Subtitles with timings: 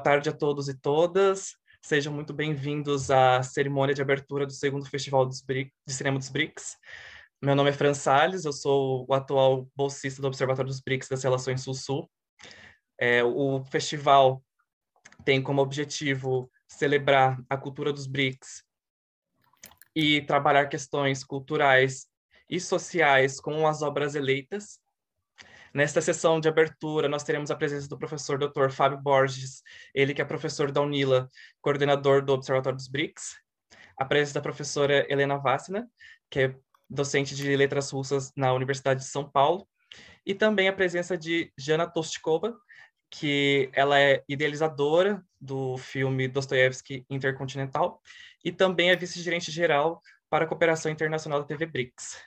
[0.00, 1.56] tarde a todos e todas.
[1.82, 6.78] Sejam muito bem-vindos à cerimônia de abertura do segundo Festival dos de Cinema dos BRICS.
[7.42, 11.22] Meu nome é Fran Salles, eu sou o atual bolsista do Observatório dos BRICS das
[11.22, 12.10] Relações Sul-Sul.
[12.98, 14.42] É, o festival
[15.22, 18.64] tem como objetivo celebrar a cultura dos BRICS
[19.94, 22.06] e trabalhar questões culturais
[22.48, 24.80] e sociais com as obras eleitas
[25.72, 28.70] Nesta sessão de abertura, nós teremos a presença do professor Dr.
[28.70, 29.62] Fábio Borges,
[29.94, 31.28] ele que é professor da UNILA,
[31.60, 33.36] coordenador do Observatório dos BRICS,
[33.96, 35.88] a presença da professora Helena Vassina,
[36.28, 36.56] que é
[36.88, 39.68] docente de letras russas na Universidade de São Paulo,
[40.26, 42.56] e também a presença de Jana Tostkova,
[43.10, 48.00] que ela é idealizadora do filme Dostoiévski Intercontinental
[48.44, 52.22] e também é vice-gerente geral para a cooperação internacional da TV BRICS.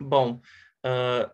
[0.00, 0.40] Bom,
[0.84, 1.30] uh,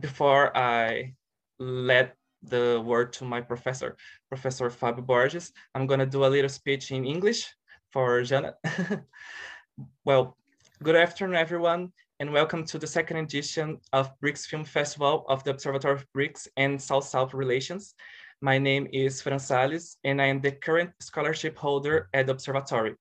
[0.00, 1.14] before I
[1.58, 3.96] let the word to my professor,
[4.28, 7.48] Professor Fabio Borges, I'm going to do a little speech in English
[7.90, 8.54] for Janet.
[10.04, 10.36] well,
[10.82, 15.50] good afternoon, everyone, and welcome to the second edition of BRICS Film Festival of the
[15.50, 17.94] Observatory of BRICS and South-South Relations.
[18.40, 22.94] My name is Fran Salles, and I am the current scholarship holder at the Observatory.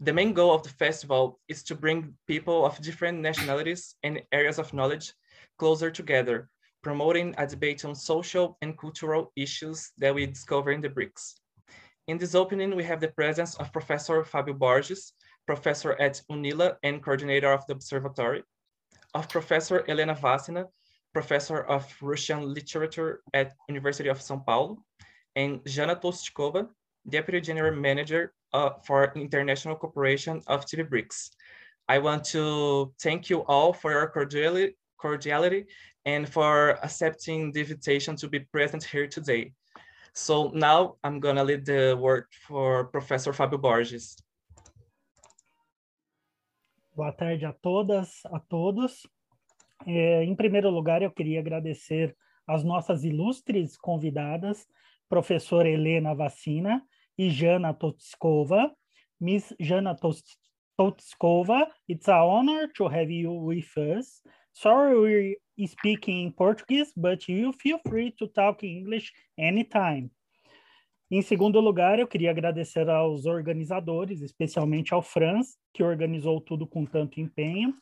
[0.00, 4.58] The main goal of the festival is to bring people of different nationalities and areas
[4.58, 5.12] of knowledge
[5.58, 6.48] closer together,
[6.82, 11.34] promoting a debate on social and cultural issues that we discover in the BRICS.
[12.06, 15.12] In this opening, we have the presence of Professor Fabio Borges,
[15.46, 18.42] professor at UNILA and coordinator of the observatory,
[19.14, 20.66] of Professor Elena Vassina,
[21.12, 24.78] professor of Russian literature at University of São Paulo,
[25.36, 26.68] and Jana Tostikova,
[27.08, 31.30] deputy general manager uh, for international cooperation of TV BRICS.
[31.88, 35.66] I want to thank you all for your cordiality, cordiality
[36.04, 39.52] and for accepting the invitation to be present here today.
[40.14, 44.16] So now I'm gonna lead the word for Professor Fábio Borges.
[46.94, 49.06] Boa tarde a todas, a todos.
[49.86, 52.16] É, em primeiro lugar, eu queria agradecer
[52.46, 54.66] as nossas ilustres convidadas,
[55.08, 56.82] professora Helena Vacina
[57.16, 58.74] e Jana Totskova.
[59.20, 59.96] Miss Jana
[60.76, 64.22] Totskova, it's an honor to have you with us.
[64.60, 70.10] Sorry we're speaking in Portuguese, but you feel free to talk English anytime.
[71.08, 76.84] Em segundo lugar, eu queria agradecer aos organizadores, especialmente ao Franz, que organizou tudo com
[76.84, 77.72] tanto empenho.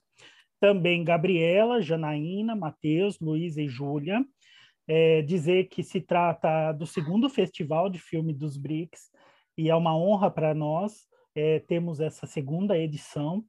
[0.60, 4.22] Também Gabriela, Janaína, Matheus, Luiz e Júlia.
[4.86, 9.10] É, dizer que se trata do segundo festival de filme dos BRICS
[9.56, 13.42] e é uma honra para nós é, termos essa segunda edição.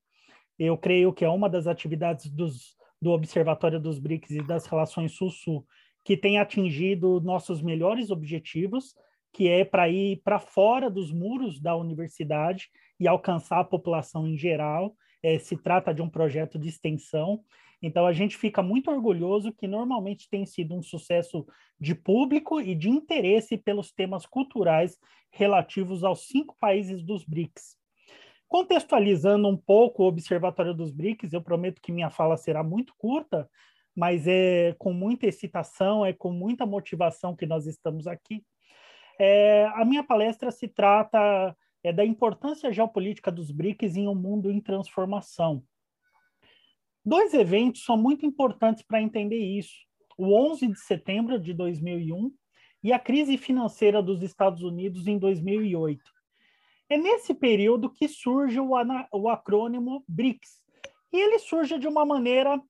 [0.58, 5.14] Eu creio que é uma das atividades dos do Observatório dos BRICS e das Relações
[5.14, 5.66] Sul-Sul,
[6.04, 8.96] que tem atingido nossos melhores objetivos,
[9.34, 12.70] que é para ir para fora dos muros da universidade
[13.00, 14.96] e alcançar a população em geral.
[15.22, 17.44] É, se trata de um projeto de extensão.
[17.82, 21.46] Então, a gente fica muito orgulhoso que normalmente tem sido um sucesso
[21.80, 24.98] de público e de interesse pelos temas culturais
[25.32, 27.77] relativos aos cinco países dos BRICS.
[28.48, 33.50] Contextualizando um pouco o Observatório dos BRICS, eu prometo que minha fala será muito curta,
[33.96, 38.46] mas é com muita excitação, é com muita motivação que nós estamos aqui.
[39.20, 44.52] É, a minha palestra se trata é, da importância geopolítica dos BRICS em um mundo
[44.52, 45.64] em transformação.
[47.04, 49.76] Dois eventos são muito importantes para entender isso.
[50.18, 52.32] O 11 de setembro de 2001
[52.84, 56.17] e a crise financeira dos Estados Unidos em 2008.
[56.90, 58.70] É nesse período que surge o,
[59.12, 60.62] o acrônimo BRICS.
[61.12, 62.62] E ele surge de uma maneira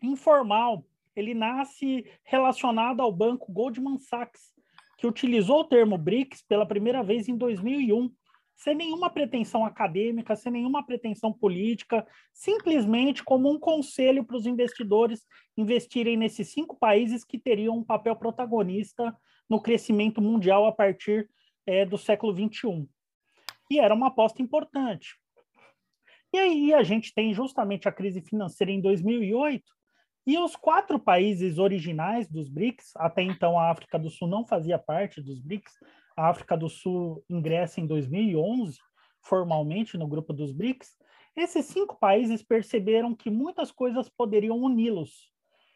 [0.00, 0.84] informal.
[1.16, 4.52] Ele nasce relacionado ao banco Goldman Sachs,
[4.96, 8.12] que utilizou o termo BRICS pela primeira vez em 2001,
[8.54, 15.26] sem nenhuma pretensão acadêmica, sem nenhuma pretensão política, simplesmente como um conselho para os investidores
[15.56, 19.16] investirem nesses cinco países que teriam um papel protagonista
[19.50, 21.28] no crescimento mundial a partir
[21.66, 22.88] é, do século XXI
[23.70, 25.16] e era uma aposta importante.
[26.32, 29.64] E aí a gente tem justamente a crise financeira em 2008
[30.26, 34.78] e os quatro países originais dos BRICS, até então a África do Sul não fazia
[34.78, 35.72] parte dos BRICS,
[36.16, 38.78] a África do Sul ingressa em 2011
[39.22, 40.96] formalmente no grupo dos BRICS,
[41.36, 45.30] esses cinco países perceberam que muitas coisas poderiam uni-los,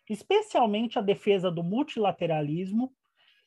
[0.08, 2.92] especialmente a defesa do multilateralismo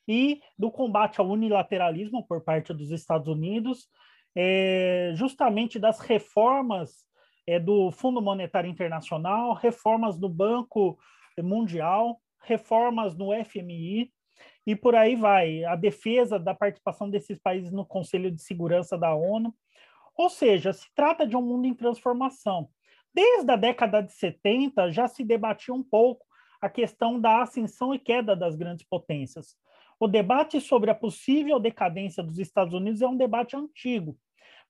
[0.07, 3.89] e do combate ao unilateralismo por parte dos Estados Unidos,
[4.35, 7.05] é, justamente das reformas
[7.47, 10.97] é, do Fundo Monetário Internacional, reformas do Banco
[11.39, 14.11] Mundial, reformas no FMI
[14.65, 15.63] e por aí vai.
[15.63, 19.53] A defesa da participação desses países no Conselho de Segurança da ONU.
[20.17, 22.69] Ou seja, se trata de um mundo em transformação.
[23.13, 26.25] Desde a década de 70 já se debatia um pouco
[26.61, 29.55] a questão da ascensão e queda das grandes potências.
[29.99, 34.17] O debate sobre a possível decadência dos Estados Unidos é um debate antigo.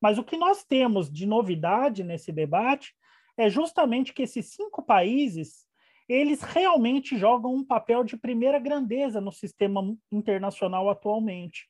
[0.01, 2.94] Mas o que nós temos de novidade nesse debate
[3.38, 5.65] é justamente que esses cinco países
[6.07, 9.81] eles realmente jogam um papel de primeira grandeza no sistema
[10.12, 11.68] internacional atualmente.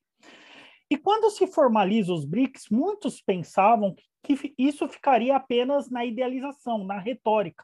[0.90, 7.00] E quando se formaliza os BRICS, muitos pensavam que isso ficaria apenas na idealização, na
[7.00, 7.64] retórica.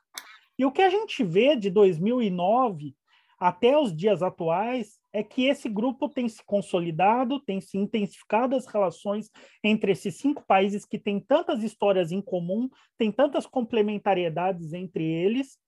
[0.57, 2.95] E o que a gente vê de 2009
[3.39, 8.65] até os dias atuais é que esse grupo tem se consolidado, tem se intensificado as
[8.65, 9.29] relações
[9.63, 15.59] entre esses cinco países que têm tantas histórias em comum, tem tantas complementariedades entre eles,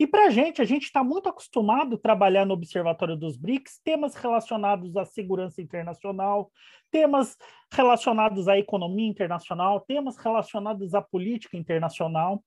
[0.00, 3.82] e para a gente, a gente está muito acostumado a trabalhar no Observatório dos BRICS,
[3.84, 6.50] temas relacionados à segurança internacional,
[6.90, 7.36] temas
[7.70, 12.42] relacionados à economia internacional, temas relacionados à política internacional.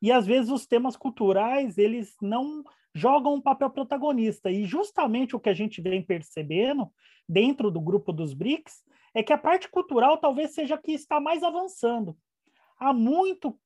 [0.00, 2.62] E às vezes os temas culturais, eles não
[2.94, 4.50] jogam um papel protagonista.
[4.50, 6.90] E justamente o que a gente vem percebendo
[7.28, 8.82] dentro do grupo dos BRICS
[9.14, 12.16] é que a parte cultural talvez seja a que está mais avançando.
[12.78, 13.58] Há muito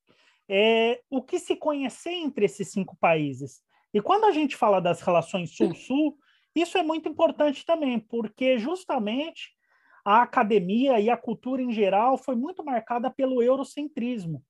[0.49, 3.63] é, o que se conhecer entre esses cinco países.
[3.93, 6.19] E quando a gente fala das relações Sul-Sul,
[6.55, 9.51] isso é muito importante também, porque justamente
[10.05, 14.43] a academia e a cultura em geral foi muito marcada pelo eurocentrismo,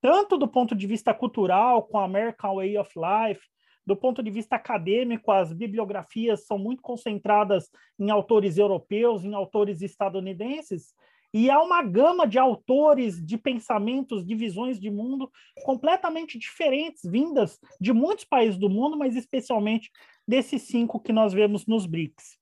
[0.00, 3.42] tanto do ponto de vista cultural, com a American Way of Life,
[3.86, 9.82] do ponto de vista acadêmico, as bibliografias são muito concentradas em autores europeus, em autores
[9.82, 10.94] estadunidenses,
[11.32, 15.28] e há uma gama de autores, de pensamentos, de visões de mundo
[15.64, 19.90] completamente diferentes, vindas de muitos países do mundo, mas especialmente
[20.26, 22.38] desses cinco que nós vemos nos BRICS.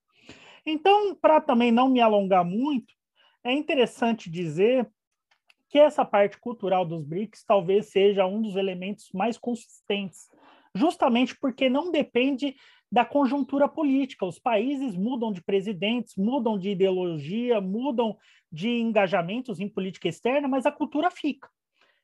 [0.66, 2.92] Então, para também não me alongar muito,
[3.42, 4.88] é interessante dizer
[5.70, 10.28] que essa parte cultural dos BRICS talvez seja um dos elementos mais consistentes,
[10.74, 12.56] justamente porque não depende
[12.90, 14.26] da conjuntura política.
[14.26, 18.16] Os países mudam de presidentes, mudam de ideologia, mudam
[18.50, 21.48] de engajamentos em política externa, mas a cultura fica.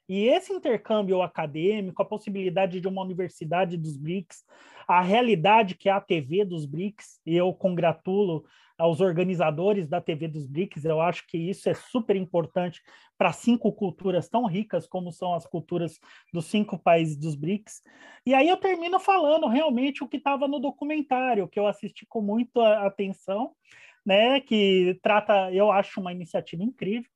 [0.08, 4.44] E esse intercâmbio acadêmico, a possibilidade de uma universidade dos BRICS,
[4.86, 8.44] a realidade que é a TV dos BRICS, e eu congratulo
[8.78, 12.80] aos organizadores da TV dos BRICS, eu acho que isso é super importante
[13.18, 15.98] para cinco culturas tão ricas como são as culturas
[16.32, 17.82] dos cinco países dos BRICS.
[18.24, 22.22] E aí eu termino falando realmente o que estava no documentário, que eu assisti com
[22.22, 23.52] muita atenção,
[24.06, 27.10] né, que trata, eu acho uma iniciativa incrível.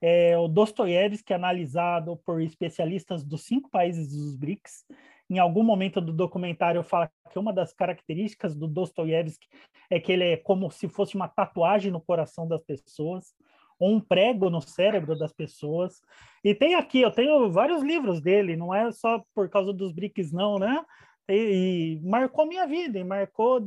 [0.00, 4.84] É, o Dostoiévski, analisado por especialistas dos cinco países dos BRICS,
[5.28, 9.46] em algum momento do documentário fala que uma das características do Dostoiévski
[9.88, 13.34] é que ele é como se fosse uma tatuagem no coração das pessoas,
[13.78, 16.02] ou um prego no cérebro das pessoas.
[16.44, 20.32] E tem aqui, eu tenho vários livros dele, não é só por causa dos BRICS,
[20.32, 20.84] não, né?
[21.28, 23.60] E, e marcou minha vida, e marcou,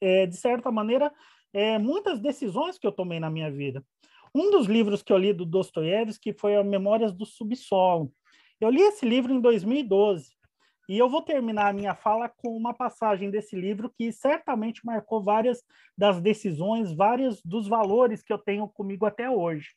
[0.00, 1.12] é, de certa maneira,
[1.52, 3.84] é, muitas decisões que eu tomei na minha vida.
[4.34, 8.12] Um dos livros que eu li do Dostoiévski foi a Memórias do Subsolo.
[8.60, 10.36] Eu li esse livro em 2012
[10.88, 15.22] e eu vou terminar a minha fala com uma passagem desse livro que certamente marcou
[15.22, 15.62] várias
[15.98, 19.68] das decisões, vários dos valores que eu tenho comigo até hoje.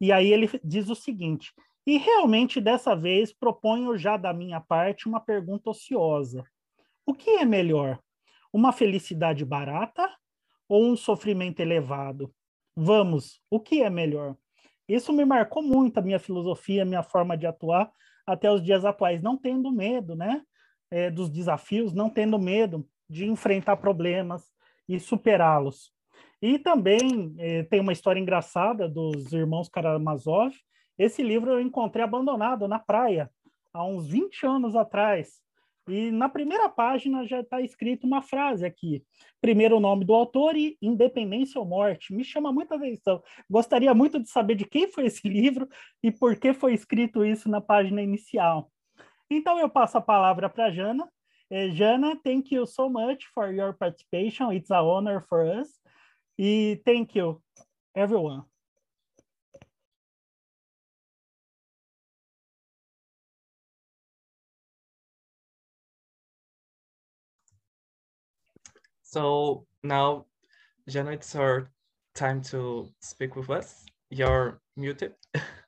[0.00, 1.52] E aí ele diz o seguinte:
[1.86, 6.44] e realmente dessa vez proponho já da minha parte uma pergunta ociosa.
[7.06, 7.98] O que é melhor?
[8.52, 10.10] Uma felicidade barata
[10.68, 12.34] ou um sofrimento elevado?
[12.76, 14.36] Vamos, o que é melhor?
[14.88, 17.90] Isso me marcou muito a minha filosofia, a minha forma de atuar
[18.26, 20.42] até os dias atuais, não tendo medo, né,
[20.90, 24.50] é, dos desafios, não tendo medo de enfrentar problemas
[24.88, 25.92] e superá-los.
[26.42, 30.54] E também é, tem uma história engraçada dos irmãos Karamazov.
[30.98, 33.30] Esse livro eu encontrei abandonado na praia
[33.72, 35.40] há uns 20 anos atrás.
[35.88, 39.04] E na primeira página já está escrito uma frase aqui.
[39.40, 42.14] Primeiro o nome do autor e Independência ou Morte.
[42.14, 43.22] Me chama muita atenção.
[43.50, 45.68] Gostaria muito de saber de quem foi esse livro
[46.02, 48.70] e por que foi escrito isso na página inicial.
[49.30, 51.06] Então eu passo a palavra para Jana.
[51.50, 54.52] É, Jana, thank you so much for your participation.
[54.52, 55.68] It's a honor for us.
[56.38, 57.42] E thank you,
[57.94, 58.44] everyone.
[69.14, 70.26] So now,
[70.88, 71.70] Jenna, it's your
[72.14, 73.86] time to speak with us.
[74.10, 75.14] You're muted.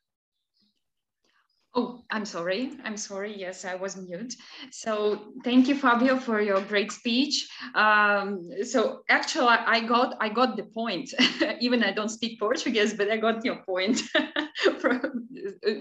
[1.78, 2.73] Oh, I'm sorry.
[2.85, 3.38] I'm sorry.
[3.38, 4.35] Yes, I was mute.
[4.71, 7.47] So thank you, Fabio, for your great speech.
[7.75, 11.12] Um, so actually, I got I got the point.
[11.61, 14.00] Even I don't speak Portuguese, but I got your point
[14.80, 15.28] from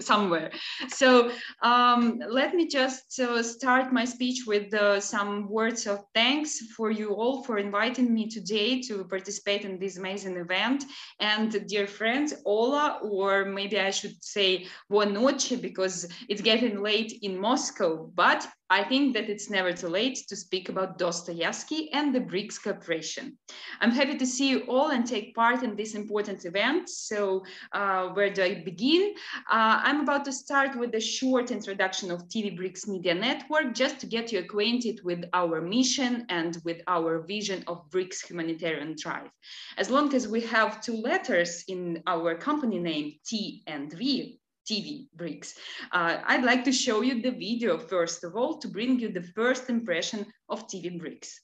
[0.00, 0.50] somewhere.
[0.88, 1.30] So
[1.62, 6.90] um, let me just uh, start my speech with uh, some words of thanks for
[6.90, 10.84] you all for inviting me today to participate in this amazing event.
[11.20, 16.82] And dear friends, Ola, or maybe I should say buona noche because because it's getting
[16.82, 21.92] late in Moscow, but I think that it's never too late to speak about Dostoevsky
[21.92, 23.38] and the BRICS Corporation.
[23.80, 26.88] I'm happy to see you all and take part in this important event.
[26.88, 29.14] So uh, where do I begin?
[29.48, 34.00] Uh, I'm about to start with a short introduction of TV BRICS Media Network, just
[34.00, 39.30] to get you acquainted with our mission and with our vision of BRICS humanitarian drive.
[39.78, 45.06] As long as we have two letters in our company name, T and V, TV
[45.14, 45.54] bricks.
[45.92, 49.22] Uh, I'd like to show you the video first of all to bring you the
[49.22, 51.40] first impression of TV bricks.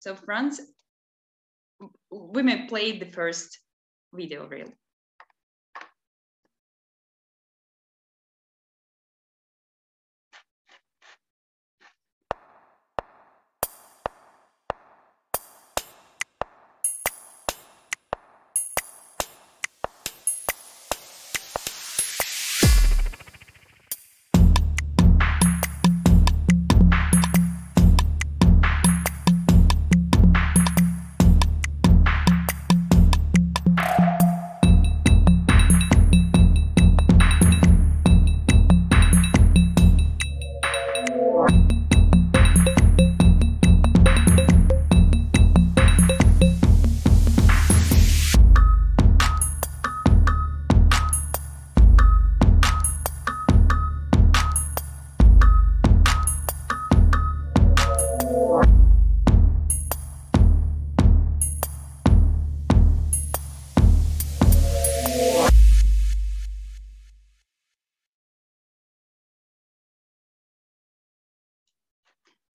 [0.00, 0.60] So Franz,
[2.10, 3.58] we may play the first
[4.12, 4.68] video reel.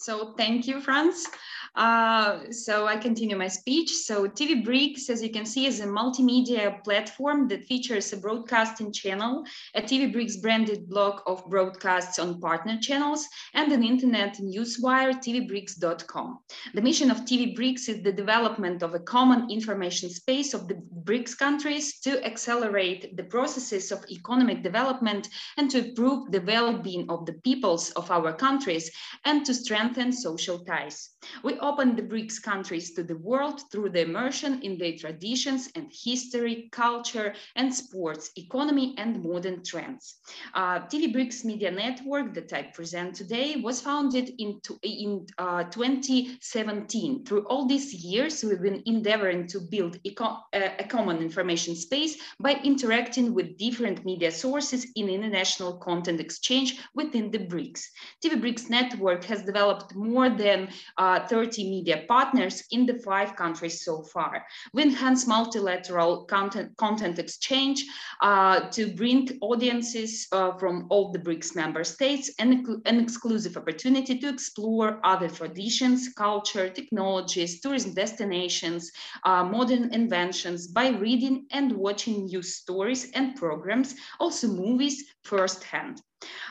[0.08, 1.28] So thank you, Franz.
[1.77, 3.93] Uh, so I continue my speech.
[3.93, 8.91] So TV BRICS, as you can see, is a multimedia platform that features a broadcasting
[8.91, 9.43] channel,
[9.75, 16.39] a TV BRICS branded block of broadcasts on partner channels, and an internet newswire, tvbrics.com.
[16.74, 20.81] The mission of TV BRICS is the development of a common information space of the
[21.03, 27.27] BRICS countries to accelerate the processes of economic development and to improve the well-being of
[27.27, 28.89] the peoples of our countries
[29.25, 31.12] and to strengthen social ties.
[31.43, 35.92] We open the BRICS countries to the world through the immersion in their traditions and
[35.92, 40.16] history, culture and sports, economy and modern trends.
[40.54, 47.26] Uh, TV BRICS Media Network that I present today was founded in, in uh, 2017.
[47.26, 50.12] Through all these years, we've been endeavoring to build a,
[50.54, 57.30] a common information space by interacting with different media sources in international content exchange within
[57.30, 57.84] the BRICS.
[58.24, 63.84] TV BRICS Network has developed more than uh, 30 media partners in the five countries
[63.84, 64.46] so far.
[64.74, 67.86] We enhance multilateral content, content exchange
[68.22, 74.18] uh, to bring audiences uh, from all the BRICS member states and an exclusive opportunity
[74.20, 78.92] to explore other traditions, culture, technologies, tourism destinations,
[79.24, 86.01] uh, modern inventions by reading and watching news stories and programs, also movies firsthand.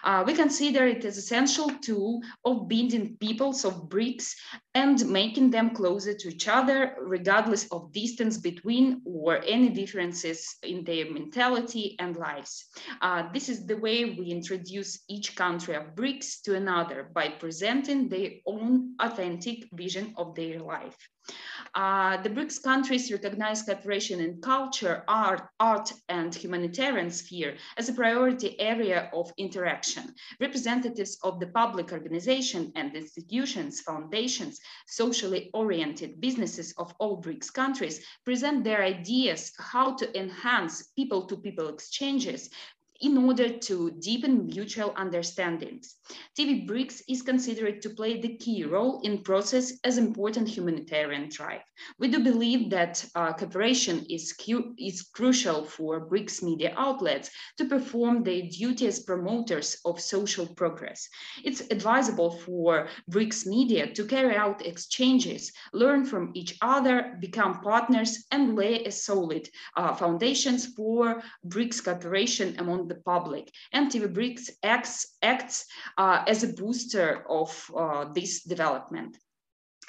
[0.05, 4.35] Uh, we consider it as essential tool of binding peoples of BRICS
[4.75, 10.85] and making them closer to each other, regardless of distance between or any differences in
[10.85, 12.67] their mentality and lives.
[13.01, 18.09] Uh, this is the way we introduce each country of BRICS to another by presenting
[18.09, 20.99] their own authentic vision of their life.
[21.75, 27.93] Uh, the BRICS countries recognize cooperation in culture, art, art, and humanitarian sphere as a
[27.93, 30.15] priority area of interaction.
[30.41, 38.05] Representatives of the public organization and institutions, foundations, socially oriented businesses of all BRICS countries
[38.25, 42.51] present their ideas how to enhance people-to-people -people exchanges
[43.01, 45.97] in order to deepen mutual understandings.
[46.39, 51.63] TV BRICS is considered to play the key role in process as important humanitarian drive.
[51.99, 54.35] We do believe that uh, cooperation is,
[54.79, 61.09] is crucial for BRICS media outlets to perform their duty as promoters of social progress.
[61.45, 68.25] It's advisable for BRICS media to carry out exchanges, learn from each other, become partners,
[68.31, 73.53] and lay a solid uh, foundations for BRICS cooperation among the public.
[73.73, 75.67] And TV BRICS acts, acts
[75.99, 79.17] uh, as a booster of uh, this development.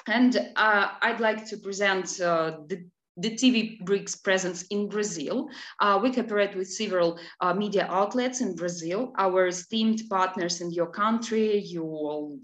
[0.06, 2.86] And uh, I'd like to present uh, the
[3.18, 5.48] the TV BRICS presence in Brazil.
[5.80, 9.12] Uh, we cooperate with several uh, media outlets in Brazil.
[9.18, 12.38] Our esteemed partners in your country, you all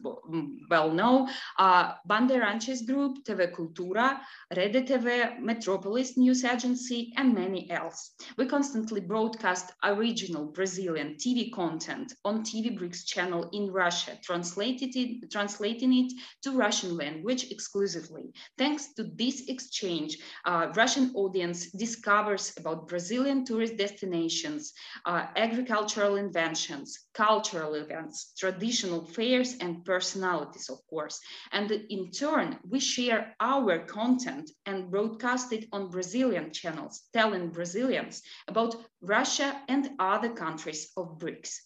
[0.70, 1.28] well know,
[1.58, 4.18] uh, Bandeirantes Group, TV Cultura,
[4.56, 8.12] Rede TV, Metropolis News Agency, and many else.
[8.36, 15.30] We constantly broadcast original Brazilian TV content on TV BRICS channel in Russia, translated it,
[15.30, 16.12] translating it
[16.42, 18.32] to Russian language exclusively.
[18.58, 24.72] Thanks to this exchange, uh, uh, Russian audience discovers about Brazilian tourist destinations,
[25.04, 31.20] uh, agricultural inventions, cultural events, traditional fairs, and personalities, of course.
[31.52, 38.22] And in turn, we share our content and broadcast it on Brazilian channels, telling Brazilians
[38.48, 41.60] about Russia and other countries of BRICS.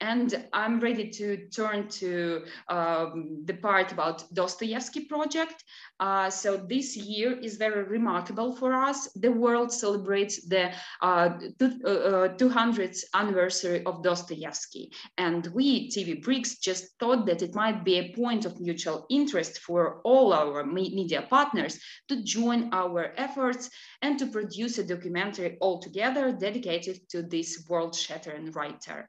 [0.00, 5.64] And I'm ready to turn to um, the part about Dostoevsky project.
[6.00, 9.08] Uh, so this year is very remarkable for us.
[9.14, 10.70] The world celebrates the
[11.02, 14.92] uh, 200th uh, uh, anniversary of Dostoevsky.
[15.16, 19.58] And we, TV BRICS, just thought that it might be a point of mutual interest
[19.58, 23.70] for all our media partners to join our efforts
[24.02, 29.08] and to produce a documentary altogether dedicated to this world-shattering writer.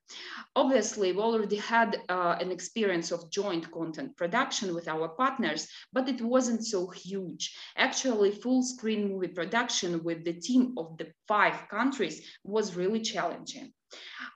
[0.55, 6.09] Obviously, we already had uh, an experience of joint content production with our partners, but
[6.09, 7.55] it wasn't so huge.
[7.77, 13.71] Actually, full screen movie production with the team of the five countries was really challenging.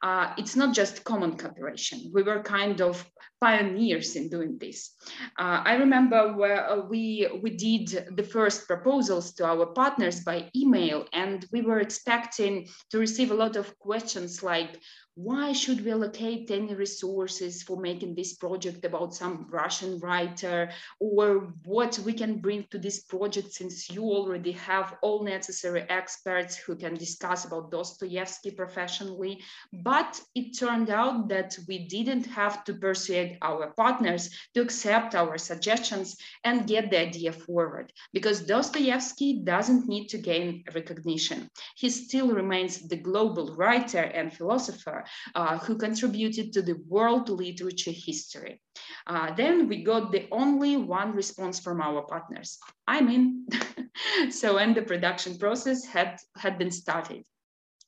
[0.01, 2.12] Uh, it's not just common cooperation.
[2.13, 3.05] We were kind of
[3.39, 4.91] pioneers in doing this.
[5.38, 10.50] Uh, I remember where uh, we, we did the first proposals to our partners by
[10.55, 14.79] email, and we were expecting to receive a lot of questions like,
[15.15, 21.53] why should we allocate any resources for making this project about some Russian writer or
[21.65, 26.75] what we can bring to this project since you already have all necessary experts who
[26.75, 29.39] can discuss about Dostoevsky professionally.
[29.71, 35.37] But it turned out that we didn't have to persuade our partners to accept our
[35.37, 41.49] suggestions and get the idea forward because Dostoevsky doesn't need to gain recognition.
[41.75, 45.02] He still remains the global writer and philosopher
[45.35, 48.61] uh, who contributed to the world literature history.
[49.07, 52.59] Uh, then we got the only one response from our partners.
[52.87, 53.48] I'm in.
[54.29, 57.24] so, and the production process had, had been started.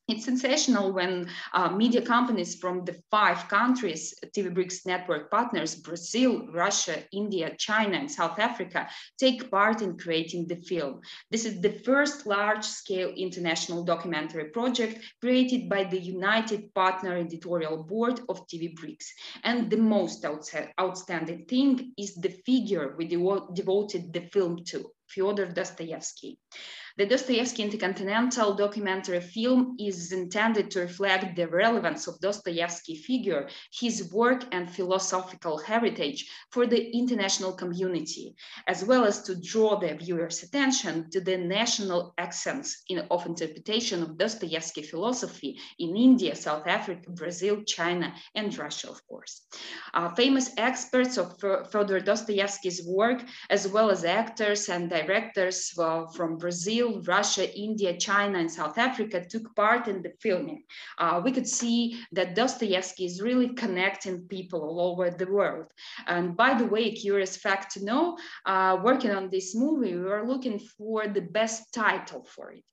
[0.08, 6.46] It's sensational when uh, media companies from the five countries, TV BRICS network partners, Brazil,
[6.52, 8.88] Russia, India, China, and South Africa,
[9.18, 11.02] take part in creating the film.
[11.32, 18.20] This is the first large-scale international documentary project created by the United Partner Editorial Board
[18.30, 19.08] of TV BRICS.
[19.44, 20.24] And the most
[20.80, 26.38] outstanding thing is the figure we devoted the film to, Fyodor Dostoevsky.
[26.98, 34.14] The Dostoevsky Intercontinental documentary film is intended to reflect the relevance of Dostoevsky figure, his
[34.14, 38.34] work and philosophical heritage for the international community,
[38.68, 44.02] as well as to draw the viewer's attention to the national accents in, of interpretation
[44.02, 49.42] of Dostoevsky philosophy in India, South Africa, Brazil, China, and Russia, of course.
[49.94, 56.38] Uh, famous experts of Fyodor Dostoevsky's work, as well as actors and directors uh, from
[56.38, 60.64] Brazil, Brazil, Russia, India, China, and South Africa took part in the filming.
[60.98, 65.72] Uh, we could see that Dostoevsky is really connecting people all over the world.
[66.08, 70.28] And by the way, curious fact to know, uh, working on this movie, we were
[70.28, 72.64] looking for the best title for it.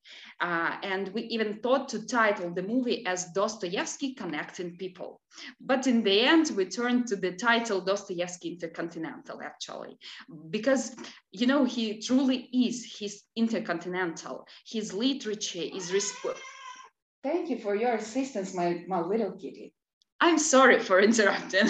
[0.40, 5.20] Uh, and we even thought to title the movie as Dostoevsky Connecting People.
[5.60, 9.96] But in the end, we turned to the title Dostoevsky Intercontinental, actually,
[10.50, 10.94] because,
[11.30, 14.01] you know, he truly is, he's intercontinental.
[14.66, 16.12] His literature is...
[17.22, 19.72] Thank you for your assistance, my, my little kitty.
[20.20, 21.68] I'm sorry for interrupting.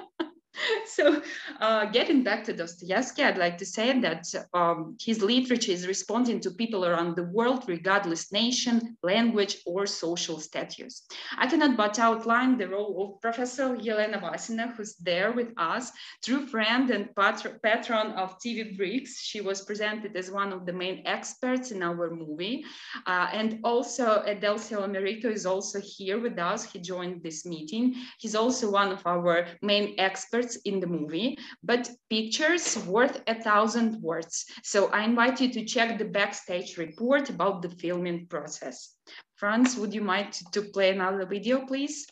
[0.86, 1.22] so
[1.60, 6.40] Uh, getting back to Dostoevsky, I'd like to say that um, his literature is responding
[6.40, 11.06] to people around the world, regardless nation, language, or social status.
[11.38, 15.92] I cannot but outline the role of Professor Yelena Vasina, who's there with us,
[16.22, 19.20] true friend and patron of TV Bricks.
[19.20, 22.64] She was presented as one of the main experts in our movie.
[23.06, 26.64] Uh, and also Adelcio Americo is also here with us.
[26.70, 27.94] He joined this meeting.
[28.18, 34.01] He's also one of our main experts in the movie but pictures worth a thousand
[34.01, 34.45] words.
[34.63, 38.95] So I invite you to check the backstage report about the filming process.
[39.35, 42.07] Franz, would you mind to play another video, please?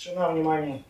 [0.00, 0.82] Тишина, внимание.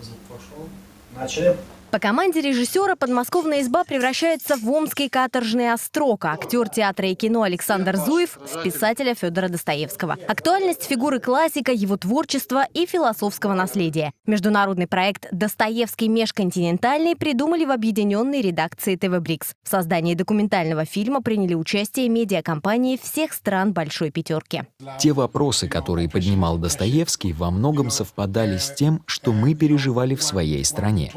[0.00, 0.68] Звук пошел.
[1.15, 1.55] Начали.
[1.91, 7.97] По команде режиссера подмосковная изба превращается в омский каторжный острог, актер театра и кино Александр
[7.97, 10.17] Зуев– в писателя Федора Достоевского.
[10.25, 14.13] Актуальность фигуры классика, его творчества и философского наследия.
[14.25, 19.53] Международный проект «Достоевский межконтинентальный» придумали в объединенной редакции ТВ Брикс.
[19.61, 24.63] В создании документального фильма приняли участие медиакомпании всех стран Большой Пятерки.
[24.97, 30.63] Те вопросы, которые поднимал Достоевский, во многом совпадали с тем, что мы переживали в своей
[30.63, 31.11] стране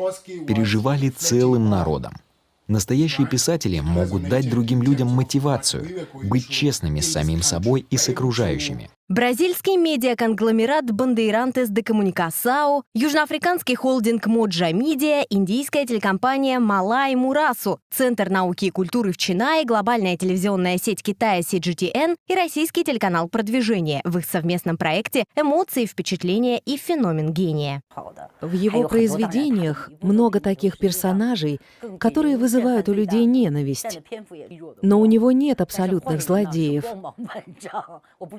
[0.65, 2.15] переживали целым народом.
[2.69, 8.89] Настоящие писатели могут дать другим людям мотивацию, быть честными с самим собой и с окружающими.
[9.11, 18.65] Бразильский медиаконгломерат Бандейрантес де Комуникасао, южноафриканский холдинг Моджа Мидия, индийская телекомпания Малай Мурасу, Центр науки
[18.65, 24.25] и культуры в Чинае, глобальная телевизионная сеть Китая CGTN и российский телеканал «Продвижение» в их
[24.25, 27.83] совместном проекте «Эмоции, впечатления и феномен гения».
[28.41, 31.61] В его произведениях много таких персонажей,
[32.01, 34.01] которые вызывают у людей ненависть.
[34.81, 36.87] Но у него нет абсолютных злодеев.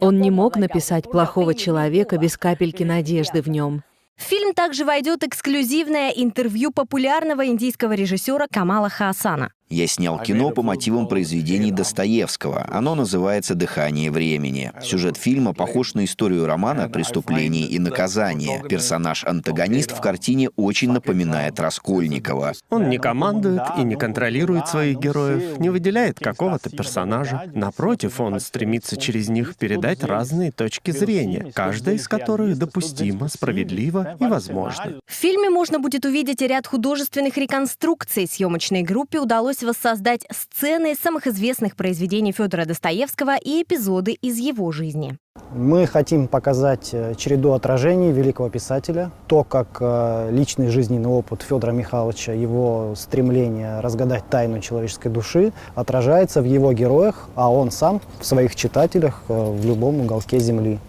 [0.02, 3.84] Он не мог написать плохого человека без капельки надежды в нем.
[4.18, 9.52] В фильм также войдет эксклюзивное интервью популярного индийского режиссера Камала Хаасана.
[9.70, 12.68] Я снял кино по мотивам произведений Достоевского.
[12.72, 14.72] Оно называется «Дыхание времени».
[14.84, 18.64] Сюжет фильма похож на историю романа «Преступление и наказание».
[18.70, 22.54] Персонаж-антагонист в картине очень напоминает Раскольникова.
[22.70, 27.50] Он не командует и не контролирует своих героев, не выделяет какого-то персонажа.
[27.56, 34.26] Напротив, он стремится через них передать разные точки зрения, каждая из которых допустима, справедлива и
[34.26, 35.00] возможна.
[35.08, 38.28] В фильме можно будет увидеть ряд художественных реконструкций.
[38.28, 44.72] Съемочной группе удалось удалось воссоздать сцены самых известных произведений Федора Достоевского и эпизоды из его
[44.72, 45.18] жизни.
[45.54, 51.72] Мы хотим показать э, череду отражений великого писателя, то, как э, личный жизненный опыт Федора
[51.72, 58.26] Михайловича, его стремление разгадать тайну человеческой души отражается в его героях, а он сам в
[58.26, 60.80] своих читателях э, в любом уголке Земли.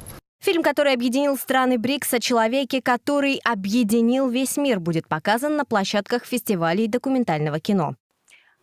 [0.40, 6.24] Фильм, который объединил страны БРИКС о человеке, который объединил весь мир, будет показан на площадках
[6.24, 7.94] фестивалей документального кино.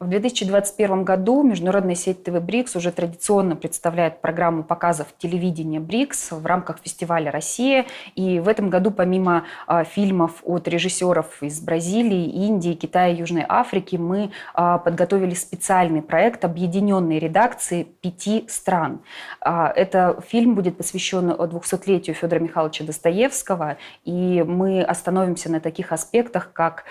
[0.03, 6.45] В 2021 году международная сеть ТВ БРИКС уже традиционно представляет программу показов телевидения БРИКС в
[6.45, 7.85] рамках фестиваля «Россия».
[8.15, 13.95] И в этом году помимо а, фильмов от режиссеров из Бразилии, Индии, Китая, Южной Африки
[13.95, 18.99] мы а, подготовили специальный проект объединенной редакции пяти стран.
[19.39, 26.51] А, это фильм будет посвящен 200-летию Федора Михайловича Достоевского, и мы остановимся на таких аспектах,
[26.51, 26.83] как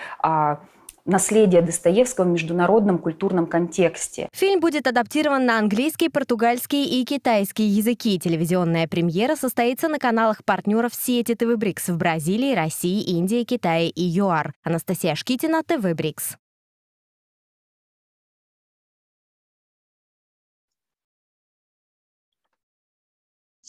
[1.05, 4.29] наследие Достоевского в международном культурном контексте.
[4.33, 8.19] Фильм будет адаптирован на английский, португальский и китайский языки.
[8.19, 14.03] Телевизионная премьера состоится на каналах партнеров сети ТВ Брикс в Бразилии, России, Индии, Китае и
[14.03, 14.53] ЮАР.
[14.63, 16.37] Анастасия Шкитина, ТВ Брикс.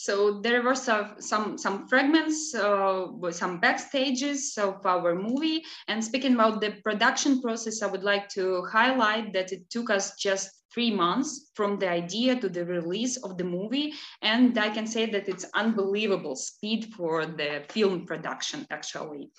[0.04, 5.64] So there were some some, some fragments, uh, some backstages of our movie.
[5.88, 10.14] And speaking about the production process, I would like to highlight that it took us
[10.16, 13.94] just three months from the idea to the release of the movie.
[14.22, 19.30] And I can say that it's unbelievable speed for the film production, actually.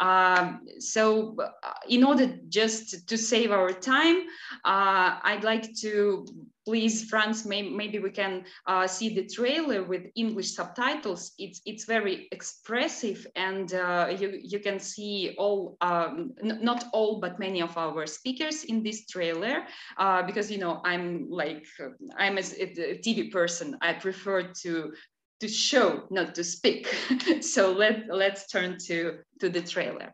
[0.00, 4.26] Um, so uh, in order just to save our time,
[4.64, 6.26] uh, I'd like to
[6.68, 11.32] please, Franz, may, maybe we can uh, see the trailer with English subtitles.
[11.38, 17.38] It's it's very expressive, and uh, you you can see all, um, not all, but
[17.38, 19.64] many of our speakers in this trailer.
[19.96, 23.76] Uh, because you know I'm like like uh, I'm a, a TV person.
[23.80, 24.92] I prefer to
[25.40, 26.86] to show, not to speak.
[27.40, 30.12] so let let's turn to to the trailer.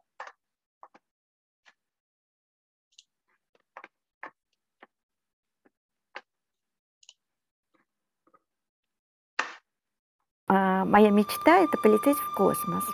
[10.87, 12.85] Моя мечта– это полететь в космос.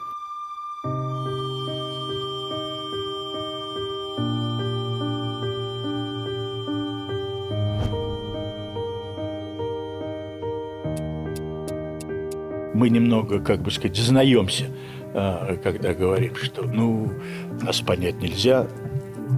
[12.80, 14.64] Мы немного, как бы сказать, знаемся,
[15.12, 17.12] а, когда говорим, что, ну,
[17.60, 18.68] нас понять нельзя,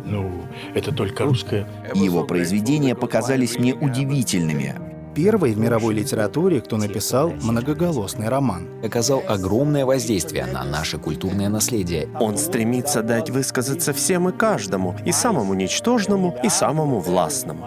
[0.04, 0.30] ну,
[0.74, 1.66] это только русское.
[1.92, 4.76] Его произведения показались мне удивительными.
[5.16, 8.68] Первый в мировой литературе, кто написал многоголосный роман.
[8.80, 12.08] Оказал огромное воздействие на наше культурное наследие.
[12.20, 17.66] Он стремится дать высказаться всем и каждому, и самому ничтожному, и самому властному.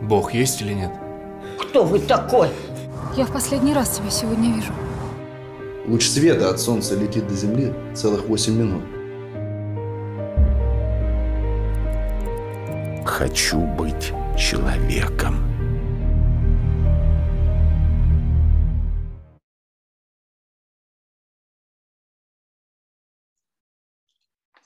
[0.00, 0.92] Бог есть или нет?
[1.60, 2.48] Кто вы такой?
[3.16, 4.72] Я в последний раз тебя сегодня вижу.
[5.86, 8.82] Луч света от солнца летит до земли целых 8 минут.
[13.06, 15.36] Хочу быть человеком.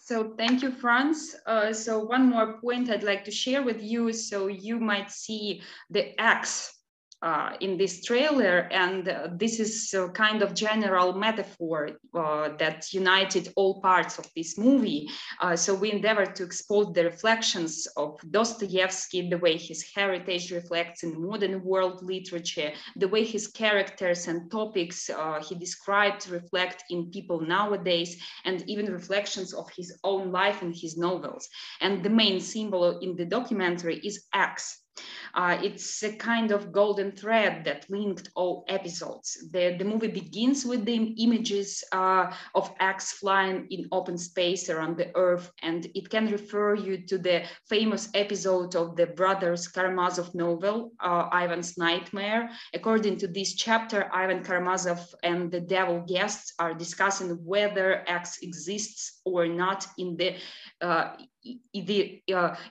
[0.08, 1.36] So thank you, Franz.
[1.46, 4.10] Uh, so one more point I'd like to share with you.
[4.14, 6.77] So you might see the X
[7.22, 8.68] uh, in this trailer.
[8.70, 14.26] And uh, this is a kind of general metaphor uh, that united all parts of
[14.36, 15.08] this movie.
[15.40, 21.02] Uh, so we endeavored to expose the reflections of Dostoevsky, the way his heritage reflects
[21.02, 27.10] in modern world literature, the way his characters and topics uh, he described reflect in
[27.10, 31.48] people nowadays, and even reflections of his own life in his novels.
[31.80, 34.84] And the main symbol in the documentary is X,
[35.34, 39.48] uh, it's a kind of golden thread that linked all episodes.
[39.50, 44.96] The, the movie begins with the images uh, of X flying in open space around
[44.96, 50.34] the Earth, and it can refer you to the famous episode of the Brothers Karamazov
[50.34, 52.50] novel, uh, Ivan's Nightmare.
[52.74, 59.20] According to this chapter, Ivan Karamazov and the devil guests are discussing whether X exists
[59.24, 60.36] or not in the
[60.80, 61.16] uh,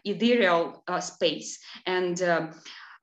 [0.05, 1.59] ethereal uh, space.
[1.85, 2.51] And um,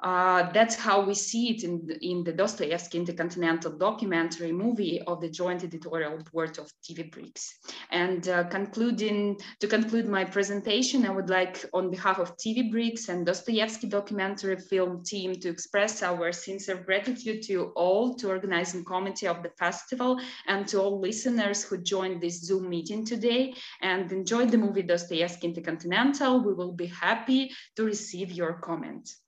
[0.04, 5.18] uh, that's how we see it in the, in the Dostoevsky Intercontinental documentary movie of
[5.22, 7.54] the joint editorial board of TV Bricks.
[7.90, 13.08] And uh, concluding, to conclude my presentation, I would like on behalf of TV Bricks
[13.08, 19.26] and Dostoevsky documentary film team to express our sincere gratitude to all, to organizing committee
[19.26, 24.50] of the festival and to all listeners who joined this Zoom meeting today and enjoyed
[24.50, 26.44] the movie Dostoevsky Intercontinental.
[26.44, 29.23] We will be happy to receive your comments.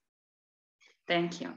[1.08, 1.54] Thank you.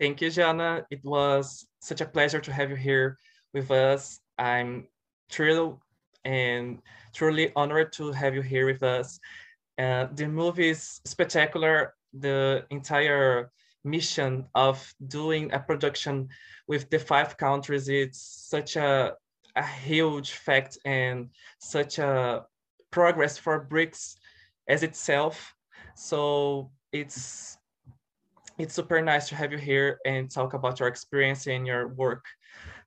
[0.00, 0.84] Thank you, Jana.
[0.90, 3.18] It was such a pleasure to have you here
[3.52, 4.18] with us.
[4.38, 4.88] I'm
[5.30, 5.80] thrilled
[6.24, 6.80] and
[7.14, 9.20] truly honored to have you here with us.
[9.78, 11.94] Uh, the movie is spectacular.
[12.12, 13.50] The entire
[13.84, 16.28] mission of doing a production
[16.66, 19.14] with the five countries, it's such a,
[19.56, 22.46] a huge fact and such a
[22.90, 24.16] progress for BRICS
[24.68, 25.53] as itself
[25.94, 27.56] so it's
[28.58, 32.24] it's super nice to have you here and talk about your experience and your work.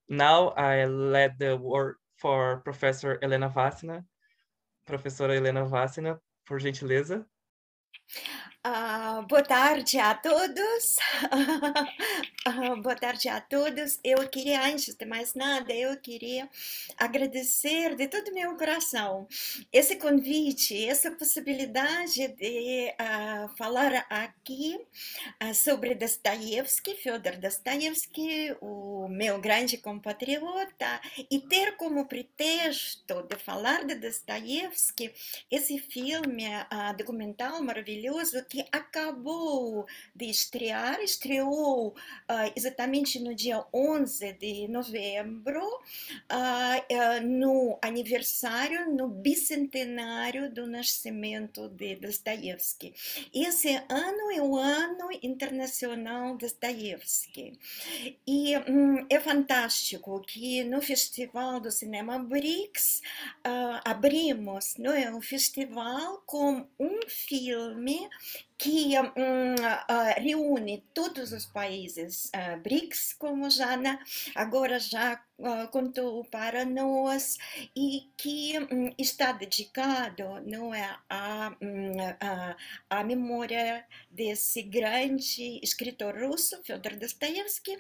[0.08, 4.04] Now I let the word for Professor Helena Vassina.
[4.86, 7.26] Professora Helena Vassina, por gentileza.
[8.68, 10.98] Uh, boa tarde a todos.
[12.46, 13.98] uh, boa tarde a todos.
[14.04, 16.50] Eu queria, antes de mais nada, eu queria
[16.98, 19.26] agradecer de todo meu coração
[19.72, 24.78] esse convite, essa possibilidade de uh, falar aqui
[25.54, 31.00] sobre Dostoiévski, Fyodor Dostoiévski, o meu grande compatriota,
[31.32, 35.14] e ter como pretexto de falar de Dostoiévski
[35.50, 36.44] esse filme
[36.98, 45.64] documental maravilhoso que que acabou de estrear, estreou uh, exatamente no dia 11 de novembro,
[45.64, 52.96] uh, uh, no aniversário, no bicentenário do nascimento de Dostoiévski.
[53.32, 57.60] Esse ano é o ano internacional Dostoiévski.
[58.26, 63.04] E um, é fantástico que no Festival do Cinema BRICS
[63.86, 68.10] abrimos não é, um festival com um filme
[68.58, 74.00] que uh, reúne todos os países uh, BRICS, como Jana
[74.34, 77.38] agora já uh, contou para nós,
[77.76, 81.56] e que um, está dedicado não é, à,
[82.90, 87.78] à, memória desse grande escritor russo, Fyodor Dostoevsky.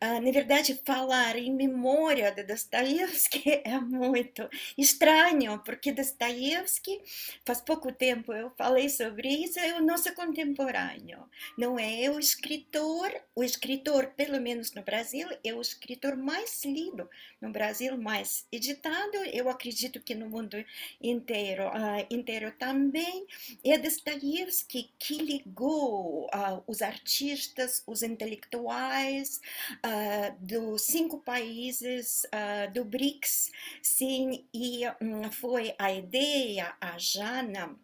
[0.00, 7.00] na verdade, falar em memória de Dostoevsky é muito estranho, porque Dostoevsky,
[7.44, 11.28] faz pouco tempo eu falei sobre isso, é o nosso contemporâneo.
[11.56, 17.08] Não é o escritor, o escritor, pelo menos no Brasil, é o escritor mais lido
[17.40, 19.16] no Brasil, mais editado.
[19.32, 20.64] Eu acredito que no mundo
[21.00, 23.26] inteiro, uh, inteiro também.
[23.64, 29.40] É Dostoiévski que ligou uh, os artistas, os intelectuais
[29.84, 32.22] uh, dos cinco países
[32.72, 33.50] do BRICS,
[33.82, 37.76] sim, e um, foi a ideia, a Jana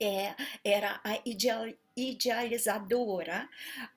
[0.00, 0.34] é,
[0.64, 3.48] era a ideal, idealizadora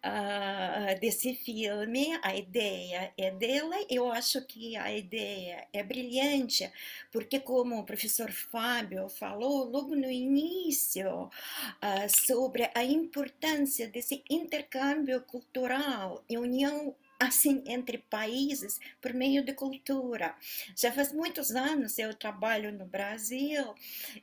[0.03, 6.69] uh, desse filme, a ideia é dela, eu acho que a ideia é brilhante,
[7.11, 15.21] porque como o professor Fábio falou logo no início uh, sobre a importância desse intercâmbio
[15.21, 20.35] cultural e união assim entre países por meio de cultura.
[20.75, 23.73] Já faz muitos anos eu trabalho no Brasil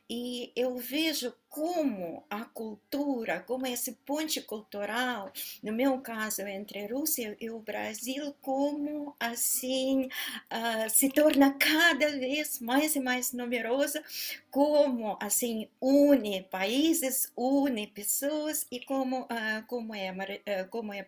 [0.09, 6.87] e eu vejo como a cultura, como esse ponte cultural, no meu caso entre a
[6.87, 14.01] Rússia e o Brasil, como assim uh, se torna cada vez mais e mais numerosa,
[14.49, 21.05] como assim une países, une pessoas e como uh, como é uh, como é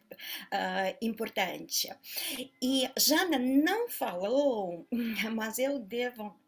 [1.02, 1.90] importante.
[2.62, 4.86] E Jana não falou,
[5.34, 6.43] mas eu devo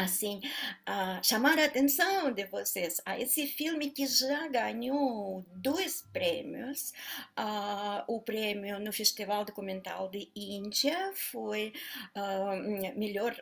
[0.00, 0.40] assim,
[0.88, 6.92] uh, chamar a atenção de vocês a esse filme que já ganhou dois prêmios.
[7.38, 11.72] Uh, o prêmio no Festival Documental de Índia foi
[12.16, 13.36] uh, melhor,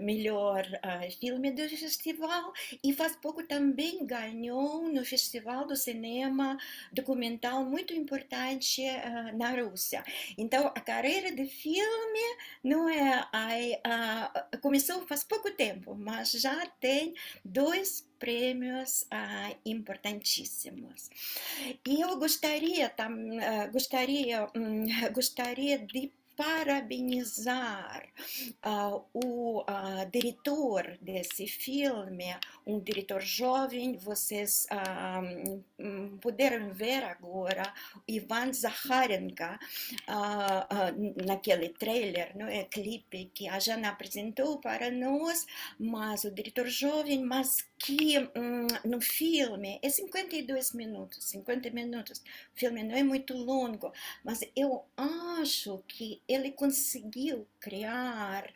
[0.00, 0.66] melhor
[1.20, 6.58] filme do festival e faz pouco também ganhou no Festival do Cinema
[6.92, 8.82] Documental muito importante
[9.34, 10.04] na Rússia.
[10.36, 13.26] Então, a carreira de filme não é,
[14.60, 21.10] começou faz pouco tempo, mas já tem dois prêmios ah, importantíssimos.
[21.86, 28.08] E eu gostaria, tam, ah, gostaria, hum, gostaria de parabenizar
[28.64, 32.34] uh, o uh, diretor desse filme,
[32.66, 35.64] um diretor jovem, vocês uh,
[36.20, 37.72] puderam ver agora,
[38.08, 39.58] Ivan Zaharenko,
[41.26, 45.46] naquele trailer, não é, clipe que a Jana apresentou para nós,
[45.78, 52.22] mas o diretor jovem, mas que um, no filme é 52 minutos, 50 minutos,
[52.54, 53.92] o filme não é muito longo,
[54.24, 58.50] mas eu acho que ele conseguiu criar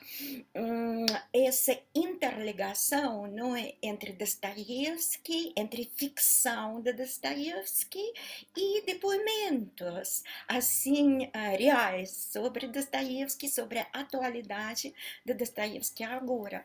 [0.54, 8.12] um, essa interligação não é, entre Dostoiévski, entre ficção de Dostoiévski
[8.56, 16.64] e depoimentos assim reais sobre Dostoiévski, sobre a atualidade de Dostoiévski agora.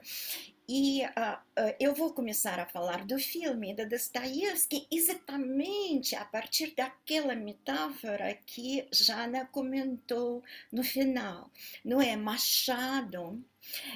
[0.67, 6.73] E uh, uh, eu vou começar a falar do filme da Dostoiévski exatamente a partir
[6.75, 11.51] daquela metáfora que Jana comentou no final.
[11.83, 13.43] Não é Machado,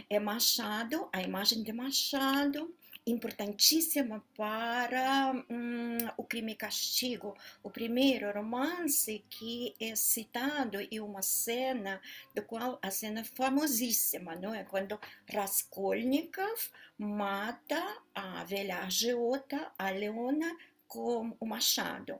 [0.10, 2.74] é Machado, a imagem de Machado
[3.06, 7.36] importantíssima para hum, o crime e castigo.
[7.62, 12.02] O primeiro romance que é citado e uma cena
[12.34, 14.64] do qual a cena é famosíssima, não é?
[14.64, 15.00] Quando
[15.32, 17.82] Raskolnikov mata
[18.14, 20.56] a velha agiota, a Leona,
[20.96, 22.18] com o machado.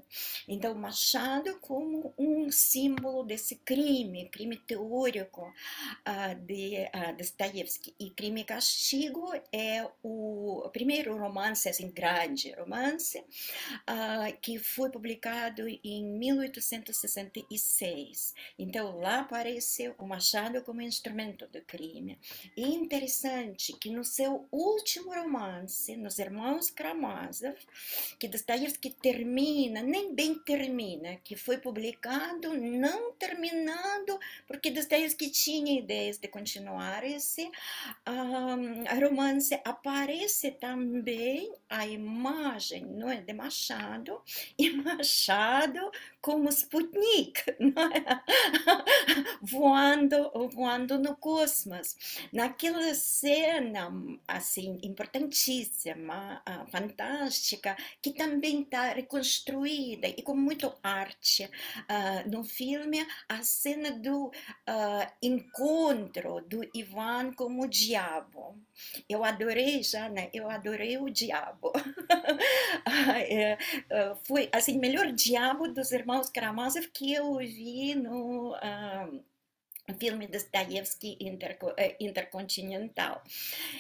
[0.48, 7.96] Então, o machado como um símbolo desse crime, crime teórico uh, de uh, Dostoiévski.
[7.98, 15.66] E Crime e Castigo é o primeiro romance, assim, grande romance, uh, que foi publicado
[15.82, 18.36] em 1866.
[18.60, 22.20] Então, lá aparece o machado como instrumento do crime.
[22.58, 27.56] E interessante que no seu último romance, Nos Irmãos Karamazov,
[28.20, 28.28] que
[28.74, 36.28] Que termina, nem bem termina, que foi publicado não terminando, porque Dostoiévski tinha ideias de
[36.28, 37.50] continuar esse
[38.08, 39.60] um, romance.
[39.64, 44.22] Aparece também a imagem não é, de Machado,
[44.58, 45.92] e Machado
[46.26, 48.20] como Sputnik, é?
[49.44, 51.96] voando, voando no cosmos.
[52.34, 53.92] Naquela cena,
[54.28, 63.06] assim, importantíssima, ah, fantástica, que também está reconstruída e com muito arte uh, no filme
[63.30, 68.60] a cena do uh, encontro do Ivan com o diabo.
[69.10, 71.72] Eu adorei, Jana, eu adorei o diabo.
[73.30, 73.58] é,
[74.24, 78.56] foi assim melhor diabo dos irmãos Karamazov que eu vi no
[79.94, 83.22] filme Dostoiévski Interco, eh, Intercontinental.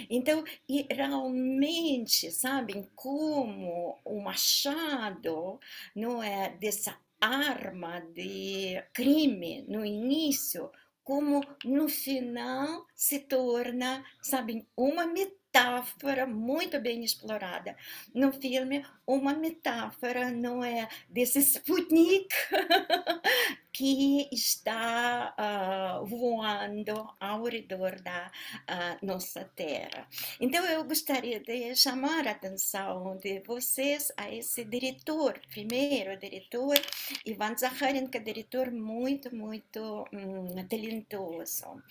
[0.09, 5.59] Então, e realmente, sabem, como o Machado
[5.95, 10.71] não é dessa arma de crime no início,
[11.05, 17.77] como no final se torna, sabem, uma metáfora muito bem explorada.
[18.13, 20.89] No filme, uma metáfora não é?
[21.07, 22.27] Desse Sputnik
[23.75, 28.31] que está uh, voando ao redor da
[28.69, 30.07] uh, nossa Terra.
[30.39, 36.79] Então, eu gostaria de chamar a atenção de vocês a esse diretor, primeiro diretor,
[37.25, 41.83] Ivan Zakharenko, diretor muito, muito um, talentoso.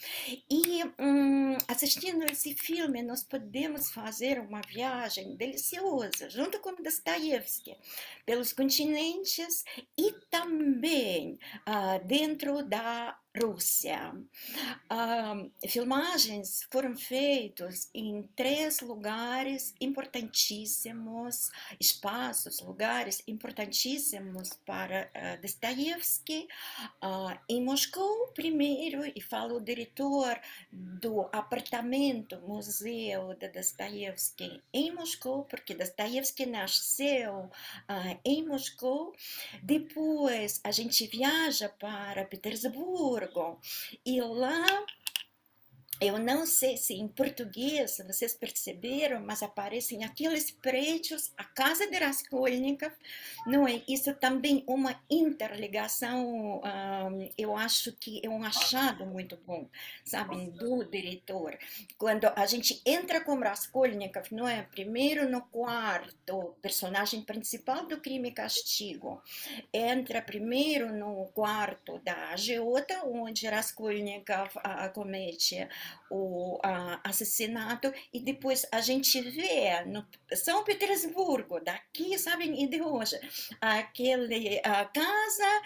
[0.51, 7.77] E um, assistindo esse filme, nós podemos fazer uma viagem deliciosa, junto com Dostoiévski,
[8.25, 9.65] pelos continentes
[9.99, 11.74] e também uh,
[12.05, 14.15] dentro da Rússia.
[14.89, 26.47] Uh, filmagens foram feitas em três lugares importantíssimos, espaços, lugares importantíssimos para uh, Dostoiévski.
[27.03, 30.39] Uh, em Moscou, primeiro, e falo o diretor
[30.71, 37.51] do apartamento Museu de Dostoiévski em Moscou, porque Dostoiévski nasceu
[38.25, 39.13] em Moscou.
[39.61, 43.24] Depois, a gente viaja para Petersburgo
[44.05, 44.65] e lá
[46.01, 51.97] eu não sei se em português vocês perceberam, mas aparecem aqueles prédios, a casa de
[51.97, 52.93] Raskolnikov,
[53.47, 53.83] não é?
[53.89, 59.69] Isso também uma interligação, um, eu acho que é um achado muito bom,
[60.05, 61.57] sabe, do diretor.
[61.97, 64.63] Quando a gente entra com Raskolnikov, não é?
[64.63, 69.23] Primeiro no quarto, personagem principal do Crime e Castigo,
[69.73, 75.67] entra primeiro no quarto da agiota, onde Raskolnikov uh, comete
[76.11, 82.81] o uh, assassinato e depois a gente vê no São Petersburgo, daqui, sabem, e de
[82.81, 83.19] hoje,
[83.61, 85.63] aquele uh, casa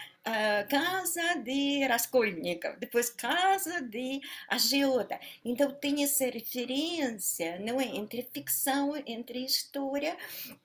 [0.69, 5.19] casa de Raskolnikov, depois casa de agiota.
[5.43, 10.17] Então tem essa referência, não é, entre ficção, entre história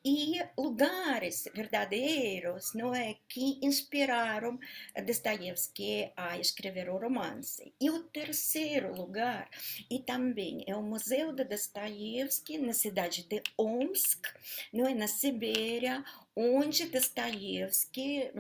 [0.05, 4.59] e lugares verdadeiros, não é, que inspiraram
[5.05, 7.73] Dostoiévski a escrever o romance.
[7.81, 9.49] E o terceiro lugar,
[9.91, 14.27] e também é o Museu de Dostoiévski na cidade de Omsk,
[14.73, 16.05] não é, na Sibéria,
[16.37, 18.31] onde Dostoiévski,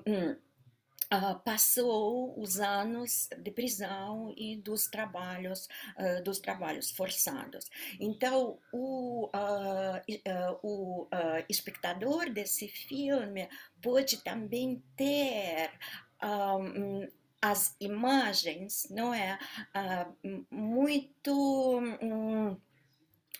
[1.44, 5.68] passou os anos de prisão e dos trabalhos
[6.24, 7.68] dos trabalhos forçados.
[7.98, 9.28] Então o,
[10.62, 11.08] o
[11.48, 13.48] espectador desse filme
[13.82, 15.72] pode também ter
[17.42, 19.38] as imagens, não é,
[20.48, 21.80] muito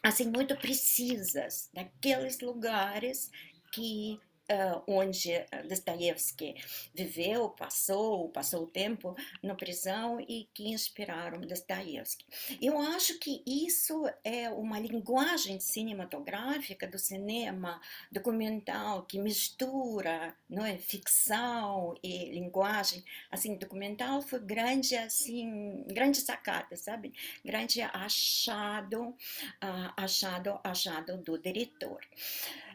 [0.02, 3.30] assim muito precisas daqueles lugares
[3.72, 4.18] que
[4.50, 5.30] uh, onde
[5.68, 6.56] Dostoiévski
[6.92, 12.26] viveu, passou, passou o tempo na prisão e que inspiraram Dostoiévski.
[12.60, 17.80] Eu acho que isso é uma linguagem cinematográfica do cinema
[18.10, 23.04] documental que mistura, não é, ficção e linguagem.
[23.30, 27.12] Assim, documental foi grande assim, grande sacada, sabe?
[27.44, 32.00] Grande achado, uh, achado, achado do diretor.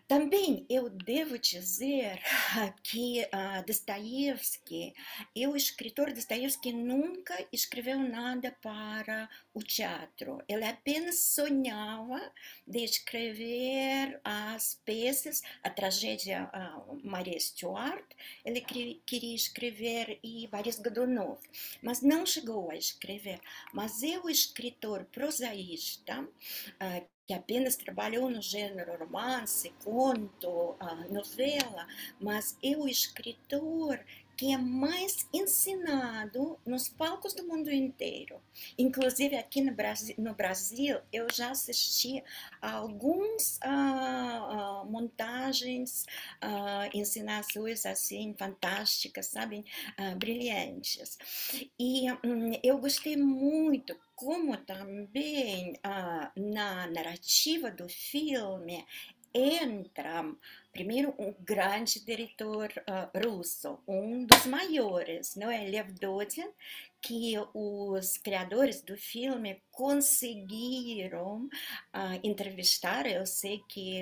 [0.07, 2.21] Também eu devo dizer
[2.83, 4.93] que uh, Dostoiévski,
[5.35, 10.43] o escritor Dostoiévski nunca escreveu nada para o teatro.
[10.47, 12.21] Ele apenas sonhava
[12.67, 18.05] de escrever as peças, a tragédia uh, Maria Stuart,
[18.43, 21.39] ele queria escrever e Boris Godunov,
[21.81, 23.41] mas não chegou a escrever.
[23.73, 30.75] Mas é o escritor prosaísta uh, que apenas trabalhou no gênero romance, conto,
[31.09, 31.87] novela,
[32.19, 33.99] mas é o escritor
[34.35, 38.41] que é mais ensinado nos palcos do mundo inteiro.
[38.77, 42.23] Inclusive aqui no Brasil, no Brasil eu já assisti
[42.61, 46.05] a algumas uh, uh, montagens,
[46.43, 49.63] uh, ensinações assim fantásticas, sabem,
[50.17, 51.17] brilhantes.
[51.79, 55.73] E um, eu gostei muito como também
[56.35, 58.85] na narrativa do filme
[59.33, 60.23] entra
[60.71, 66.49] primeiro um grande diretor uh, russo, um dos maiores, não é, Lev Dodin,
[67.01, 73.06] que os criadores do filme conseguiram uh, entrevistar.
[73.06, 73.96] Eu sei que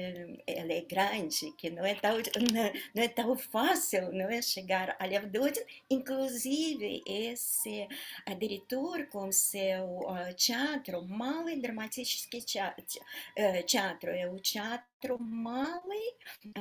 [0.47, 2.17] ele é grande, que não é tão,
[2.95, 5.61] não é tão fácil não é, chegar a Lev Dodin.
[5.89, 7.87] Inclusive, esse
[8.29, 13.01] uh, diretor com seu uh, teatro, Малый драматический teatro,
[14.11, 16.15] é o teatro Malый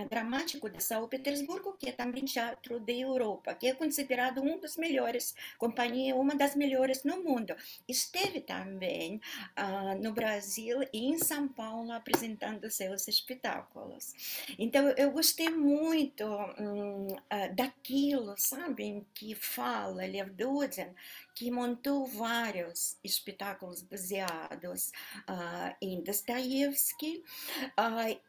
[0.09, 4.77] dramático de São Petersburgo, que é também teatro da Europa, que é considerado um dos
[4.77, 7.55] melhores, companhia, uma das melhores no mundo.
[7.87, 14.14] Esteve também uh, no Brasil e em São Paulo apresentando seus espetáculos.
[14.58, 20.88] Então, eu gostei muito um, uh, daquilo, sabe, que fala Lev Dodin,
[21.34, 24.92] que montou vários espetáculos baseados
[25.28, 27.22] uh, em Dostoiévski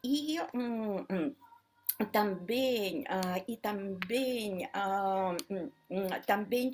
[0.03, 1.35] e um, um,
[2.11, 3.03] também
[3.47, 5.71] e também uh,
[6.25, 6.73] também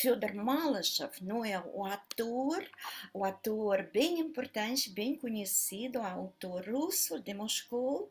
[0.00, 2.64] Fyodor Malashov, não é o ator,
[3.12, 8.10] o ator bem importante, bem conhecido, autor russo de Moscou,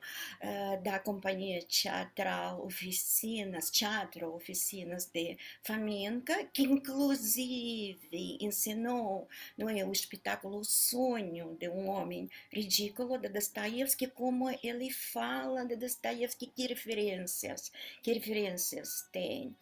[0.84, 9.28] da companhia teatral Oficinas, Teatro Oficinas de Fomenko, que inclusive ensinou,
[9.58, 15.66] não é, o espetáculo O Sonho de um Homem Ridículo de Dostoiévski, como ele fala
[15.66, 19.56] de Dostoiévski, que referências, que referências tem.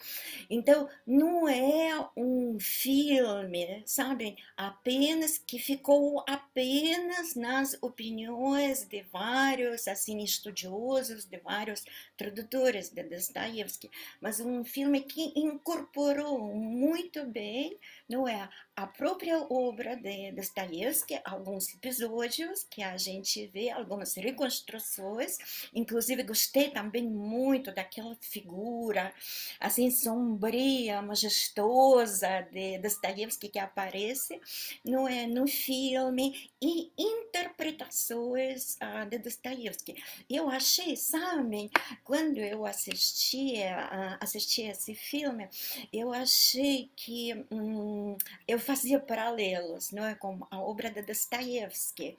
[0.50, 10.24] Então, não é um filme, sabe, apenas que ficou apenas nas opiniões de vários assim
[10.24, 11.84] estudiosos, de vários
[12.18, 13.90] tradutores de Dostoiévski,
[14.22, 17.78] mas um filme que incorporou muito bem,
[18.08, 25.70] não é, a própria obra de Dostoiévski, alguns episódios que a gente vê, algumas reconstruções,
[25.74, 29.14] inclusive gostei também muito daquela figura
[29.60, 30.63] assim sombria,
[31.02, 34.40] majestosa de Dostoiévski que aparece
[34.84, 40.02] no, é, no filme e interpretações uh, de Dostoiévski.
[40.30, 41.70] Eu achei, sabem,
[42.04, 45.48] quando eu assisti, uh, assisti esse filme,
[45.92, 52.18] eu achei que um, eu fazia paralelos não é, com a obra de Dostoiévski.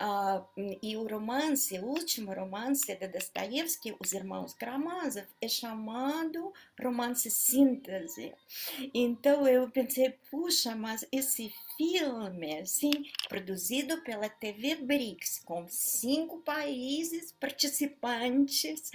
[0.00, 6.52] Uh, e o romance, o último romance de Dostoiévski, Os Irmãos Karamazov, é chamado
[6.82, 8.32] romance síntese.
[8.94, 12.90] Então eu pensei, puxa, mas esse filme, sim,
[13.28, 18.90] produzido pela TV BRICS, com cinco países participantes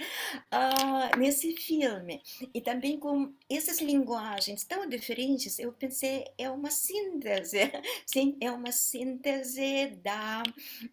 [0.52, 2.22] uh, nesse filme,
[2.52, 7.58] e também com essas linguagens tão diferentes, eu pensei, é uma síntese,
[8.06, 10.42] sim, é uma síntese da,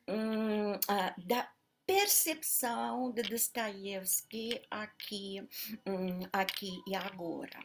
[0.08, 1.50] um, uh, da
[1.92, 5.46] percepção de Dostoiévski aqui,
[5.86, 7.60] um, aqui e agora.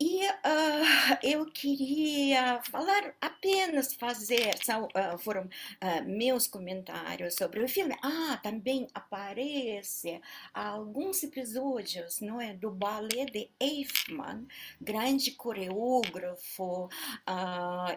[0.00, 7.68] E uh, eu queria falar, apenas fazer, são, uh, foram uh, meus comentários sobre o
[7.68, 7.96] filme.
[8.00, 10.20] Ah, também aparece
[10.54, 14.46] alguns episódios não é, do balé de Eichmann,
[14.80, 16.88] grande coreógrafo,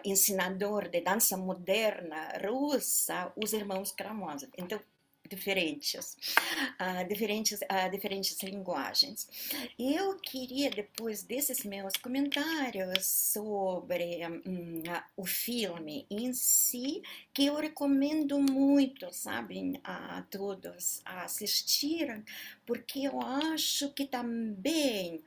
[0.04, 4.50] ensinador de dança moderna russa, os irmãos Karamazov.
[4.58, 4.80] Então,
[5.34, 6.16] diferentes,
[6.80, 9.28] uh, diferentes, uh, diferentes linguagens.
[9.78, 14.82] Eu queria, depois desses meus comentários sobre um,
[15.16, 17.02] o filme em si,
[17.32, 22.24] que eu recomendo muito, sabem, a todos a assistirem,
[22.66, 25.22] porque eu acho que também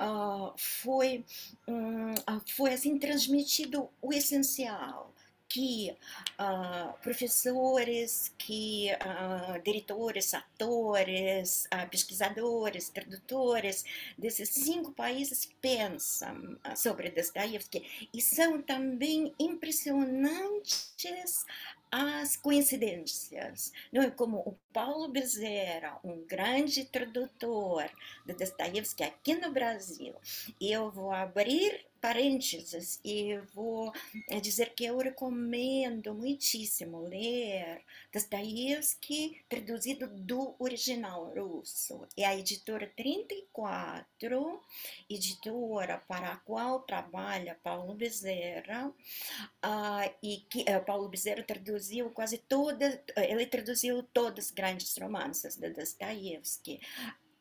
[0.00, 1.24] uh, foi,
[1.66, 2.14] um,
[2.46, 5.14] foi assim transmitido o essencial
[5.48, 5.96] que
[6.38, 13.84] uh, professores, que uh, diretores, atores, uh, pesquisadores, tradutores
[14.16, 21.46] desses cinco países pensam sobre Dostoiévski e são também impressionantes
[21.90, 23.72] as coincidências.
[23.90, 27.90] Não é como o Paulo Bezerra, um grande tradutor
[28.24, 30.14] de Dostoiévski aqui no Brasil.
[30.60, 33.92] Eu vou abrir parênteses e vou
[34.30, 42.06] eh, dizer que eu recomendo muitíssimo ler Dostoiévski traduzido do original russo.
[42.16, 44.62] É a editora 34,
[45.10, 52.38] editora para a qual trabalha Paulo Bezerra, uh, e que uh, Paulo Bezerra traduziu quase
[52.38, 56.80] todas, uh, ele traduziu todos os grandes romances de Dostoiévski.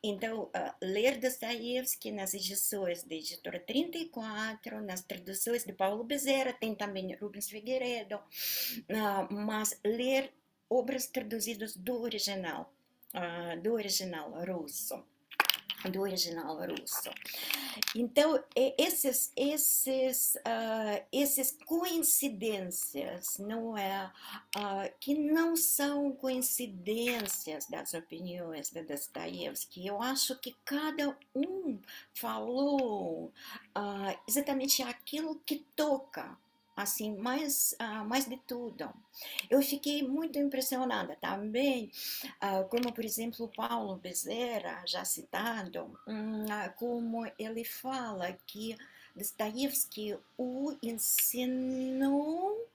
[0.02, 6.74] Então, uh, ler Dostoiévski nas edições da editora 34, nas traduções de Paulo Bezerra, tem
[6.74, 10.32] também Rubens Figueiredo, uh, mas ler
[10.70, 12.74] obras traduzidas do original,
[13.14, 15.04] uh, do original russo.
[15.92, 17.10] Do original russo.
[17.96, 24.12] Então, esses, esses, uh, essas coincidências, não é,
[24.56, 29.86] uh, que não são coincidências das opiniões de Dostoiévski.
[29.86, 31.80] Eu acho que cada um
[32.14, 33.32] falou
[33.78, 36.38] uh, exatamente aquilo que toca
[36.78, 38.88] assim, mais, uh, mais de tudo.
[39.50, 41.92] Eu fiquei muito impressionada também,
[42.42, 48.78] uh, como, por exemplo, Paulo Bezerra, já citado, um, uh, como ele fala que
[49.16, 52.70] Dostoiévski o ensinou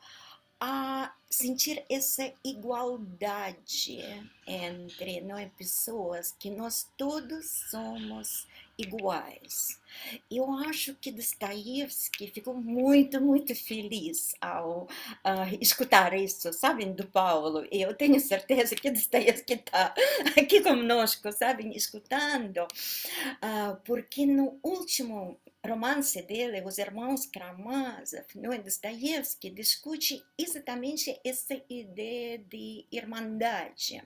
[0.61, 4.01] a sentir essa igualdade
[4.47, 8.47] entre nós pessoas, que nós todos somos
[8.77, 9.81] iguais.
[10.31, 17.67] Eu acho que Dostoiévski ficou muito, muito feliz ao uh, escutar isso, sabem, do Paulo.
[17.71, 19.95] Eu tenho certeza que Dostoiévski está
[20.39, 29.51] aqui conosco, sabem, escutando, uh, porque no último romance dele, Os Irmãos Karamazov, no Dostoiévski
[29.51, 34.03] discute exatamente essa ideia de irmandade.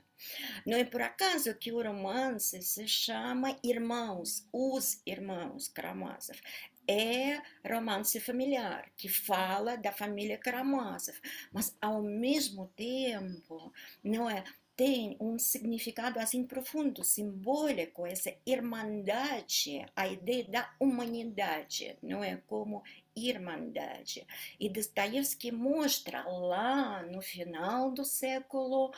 [0.65, 6.39] Não é por acaso que o romance se chama Irmãos, Os Irmãos Karamazov.
[6.87, 11.19] É romance familiar, que fala da família Karamazov,
[11.51, 13.71] mas ao mesmo tempo,
[14.03, 14.43] não é?
[14.77, 22.37] tem um significado assim profundo, simbólico, essa irmandade, a ideia da humanidade, não é?
[22.45, 22.83] Como
[23.25, 24.25] irmandade.
[24.59, 28.91] E Dostoiévski mostra lá no final do século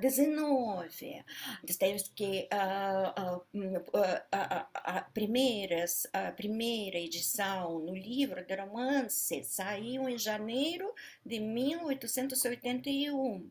[0.00, 0.42] XIX.
[0.42, 3.42] Uh, Dostoiévski, uh, uh,
[4.72, 10.92] a, primeiras, primeira edição no livro de romance saiu em janeiro
[11.24, 13.50] de 1881,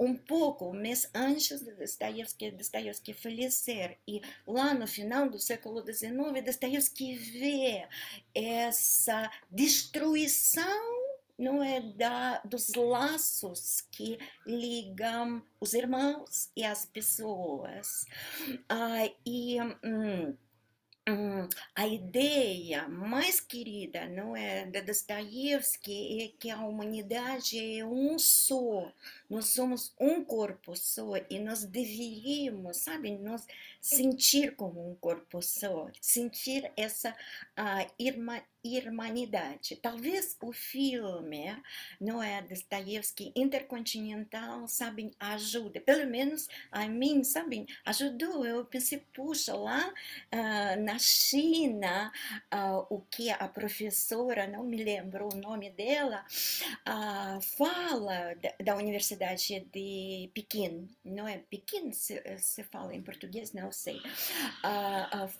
[0.00, 3.98] um pouco, mês antes de Dostoiévski, Dostoiévski falecer.
[4.06, 7.86] E lá no final do século XIX, Dostoiévski vê
[8.34, 11.00] essa essa destruição
[11.38, 18.04] não é da dos laços que ligam os irmãos e as pessoas.
[18.68, 20.36] Ah, e hum,
[21.08, 28.18] hum, a ideia mais querida não é da Dostoiévski é que a humanidade é um
[28.18, 28.92] só.
[29.30, 33.46] Nós somos um corpo só e nós deveríamos sabe nós
[33.80, 39.76] sentir como um corpo só sentir essa uh, irma, irmanidade.
[39.76, 41.56] Talvez o filme,
[42.00, 45.80] não é, Dostoiévski, Intercontinental, sabem, ajude.
[45.80, 48.44] Pelo menos a mim, sabem, ajudou.
[48.44, 52.12] Eu pensei, puxa, lá uh, na China,
[52.52, 56.24] uh, o que a professora, não me lembro o nome dela,
[56.86, 61.38] uh, fala da, da, Universidade de Pequim, não é?
[61.38, 64.00] Pequim se, se fala em português, não sei.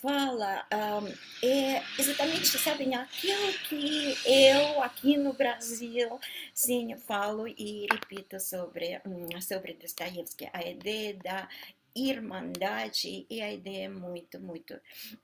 [0.01, 6.19] fala, um, é exatamente, sabem, aquilo que eu aqui no Brasil
[6.55, 11.49] sim falo e repito sobre hum, sobre Dostoiévski a ideia da
[11.95, 14.75] irmandade e a ideia é muito muito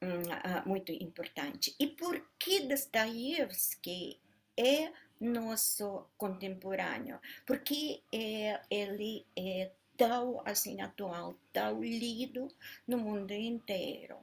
[0.02, 0.22] hum,
[0.64, 4.18] muito importante e por que Dostoiévski
[4.56, 12.48] é nosso contemporâneo porque é, ele é tão assim atual, tão lido
[12.86, 14.16] no mundo inteiro.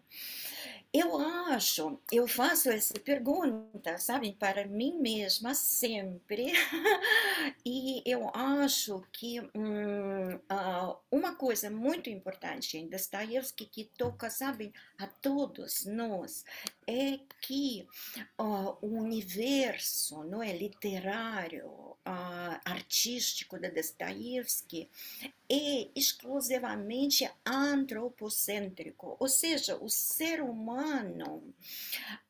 [0.95, 6.53] Eu acho, eu faço essa pergunta, sabe, para mim mesma sempre,
[7.65, 14.71] e eu acho que hum, uh, uma coisa muito importante em Dostoiévski que toca, sabe,
[14.99, 16.45] a todos nós,
[16.85, 17.87] é que
[18.39, 24.87] uh, o universo não é, literário, uh, artístico de Dostoiévski
[25.53, 31.43] é exclusivamente antropocêntrico, ou seja, o ser humano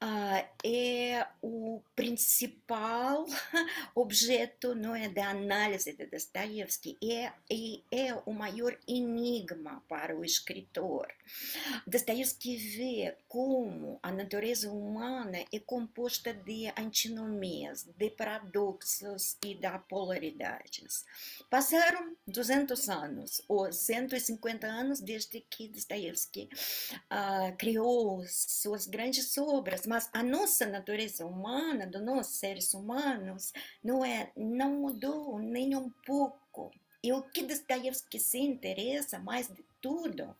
[0.04, 3.26] uh, é o principal
[3.96, 10.26] objeto não é, da análise de Dostoiévski é, é, é o maior enigma para o
[10.26, 11.08] escritor.
[11.88, 21.06] Dostoiévski vê como a natureza humana é composta de antinomias, de paradoxos e de polaridades.
[21.50, 23.13] Passaram 200 anos,
[23.48, 26.50] ou 150 anos, desde que Dostoiévski
[27.12, 33.54] uh, criou suas grandes obras, mas a nossa natureza humana, dos nossos seres humanos,
[33.84, 36.72] não, é, não mudou nem um pouco.
[37.04, 40.36] E o que Dostoiévski se interessa mais de tudo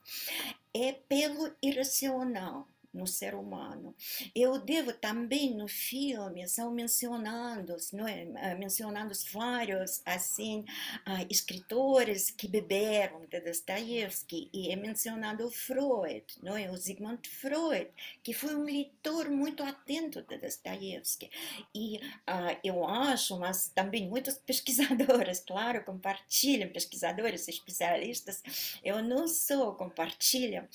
[0.72, 3.94] é pelo irracional, no ser humano.
[4.34, 8.26] Eu devo também no filme são mencionados, não é?
[8.36, 16.56] Ah, mencionados vários assim uh, escritores que beberam de Dostoiévski e é mencionado Freud, não
[16.56, 16.70] é?
[16.70, 17.90] O Sigmund Freud,
[18.22, 21.30] que foi um leitor muito atento de Dostoiévski.
[21.74, 28.42] E uh, eu acho, mas também muitos pesquisadores, claro, compartilham, pesquisadores especialistas,
[28.84, 30.68] eu não sou, compartilham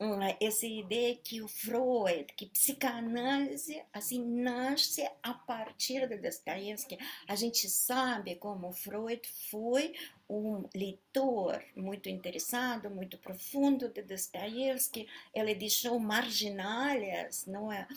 [0.00, 6.96] um, essa ideia que o Freud, que psicanálise assim nasce a partir de Dostoiévski.
[7.26, 9.92] A gente sabe como Freud foi
[10.30, 15.08] um leitor muito interessado, muito profundo de Dostoiévski.
[15.34, 17.88] Ele deixou marginalhas não é,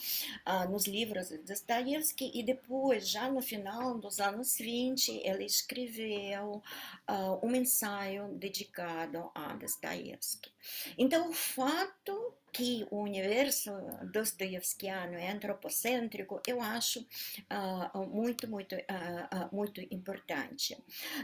[0.44, 6.60] ah, nos livros de Dostoiévski e depois, já no final dos anos 20, ele escreveu
[7.06, 10.50] ah, um ensaio dedicado a Dostoiévski.
[10.98, 13.70] Então, o fato que o universo
[14.12, 20.76] dostoiévskiano é antropocêntrico, eu acho uh, muito, muito, uh, muito importante.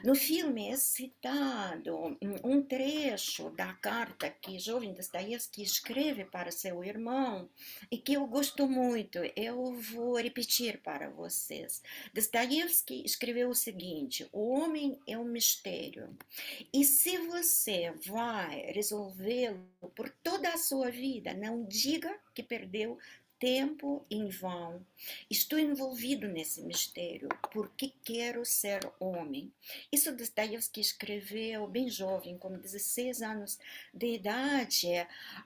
[0.04, 7.48] No filme é citado um trecho da carta que jovem Dostoiévski escreve para seu irmão
[7.90, 9.18] e que eu gosto muito.
[9.34, 11.82] Eu vou repetir para vocês.
[12.12, 16.16] Dostoiévski escreveu o seguinte: o homem é um mistério
[16.72, 21.34] e se você vai resolvê-lo por toda a sua vida vida.
[21.34, 22.98] Não diga que perdeu
[23.38, 24.84] tempo em vão.
[25.30, 29.52] Estou envolvido nesse mistério porque quero ser homem.
[29.92, 33.58] Isso Dostoiévski escreveu bem jovem, com 16 anos
[33.92, 34.88] de idade,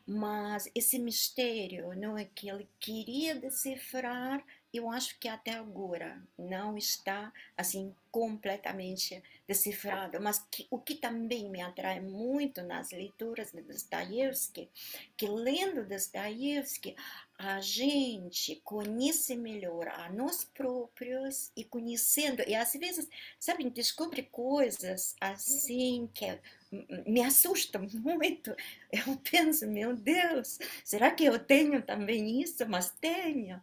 [0.07, 6.77] mas esse mistério não é que ele queria decifrar eu acho que até agora não
[6.77, 13.62] está assim completamente decifrado, mas que, o que também me atrai muito nas leituras de
[13.62, 14.68] Dostoiévski,
[15.16, 16.97] que lendo Dostoiévski
[17.39, 23.09] a gente conhece melhor a nós próprios e conhecendo e às vezes
[23.39, 26.39] sabe descobre coisas assim que
[27.07, 28.55] me assusta muito.
[28.93, 32.66] Eu penso, meu Deus, será que eu tenho também isso?
[32.68, 33.61] Mas tenho.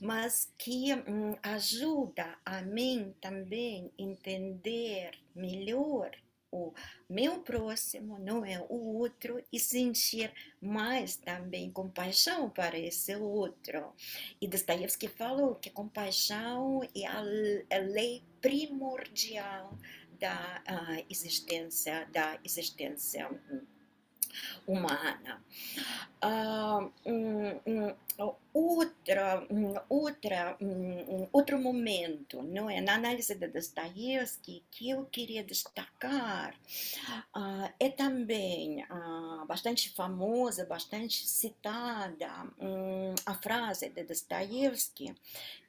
[0.00, 6.10] Mas que hum, ajuda a mim também entender melhor
[6.50, 6.72] o
[7.08, 13.92] meu próximo, não é o outro, e sentir mais também compaixão para esse outro.
[14.40, 19.76] E Dostoiévski falou que compaixão é a, a lei primordial
[20.18, 23.30] da uh, existência da existência
[24.66, 25.42] humana.
[26.24, 26.90] Uh,
[28.52, 29.46] outra,
[29.88, 30.58] outra,
[31.32, 32.80] outro momento, não é?
[32.80, 36.56] Na análise de Dostoiévski, que eu queria destacar,
[37.36, 42.28] uh, é também uh, bastante famosa, bastante citada,
[43.24, 45.14] a frase de Dostoiévski,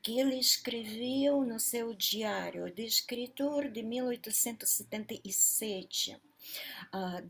[0.02, 6.18] que ele escreveu no seu diário de escritor de 1877
[6.94, 7.22] Uh,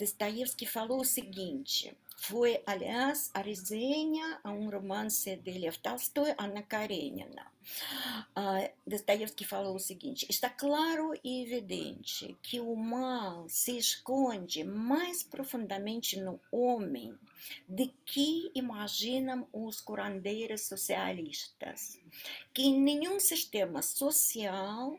[0.65, 7.49] falou o seguinte: foi, aliás, a resenha a um romance de Lev Tolstói, Anna Karenina.
[8.35, 8.69] Uh,
[9.45, 16.39] falou o seguinte: está claro e evidente que o mal se esconde mais profundamente no
[16.51, 17.17] homem
[17.67, 21.97] do que imaginam os curandeiros socialistas,
[22.53, 24.97] que em nenhum sistema social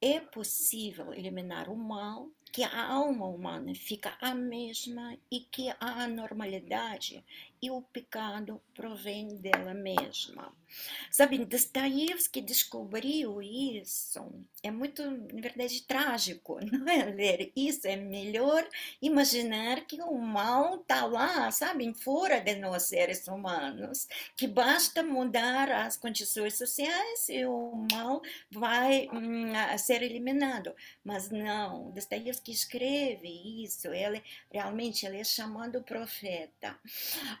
[0.00, 6.04] é possível eliminar o mal que a alma humana fica a mesma e que a
[6.04, 7.24] anormalidade
[7.60, 10.52] e o pecado provém dela mesma.
[11.10, 14.20] Sabe, Dostoiévski descobriu isso.
[14.62, 17.06] É muito, na verdade, trágico, não é?
[17.06, 18.68] Ler isso é melhor
[19.00, 25.70] imaginar que o mal está lá, sabe, fora de nós seres humanos, que basta mudar
[25.70, 30.74] as condições sociais e o mal vai hum, ser eliminado.
[31.02, 33.28] Mas não, Dostoiévski escreve
[33.64, 36.78] isso, ele realmente ele é chamado profeta.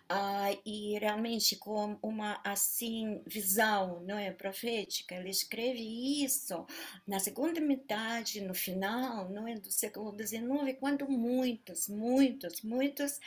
[0.08, 6.66] Ah, e realmente com uma assim visão não é profética ele escreve isso
[7.06, 13.20] na segunda metade no final não é do século XIX quando muitos muitos muitos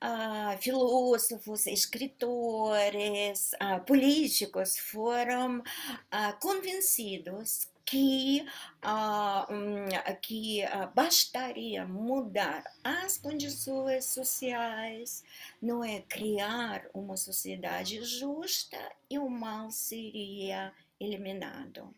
[0.00, 5.62] ah, filósofos escritores ah, políticos foram
[6.10, 8.46] ah, convencidos que,
[8.84, 15.24] uh, que uh, bastaria mudar as condições sociais,
[15.60, 18.78] não é criar uma sociedade justa
[19.10, 21.92] e o mal seria eliminado.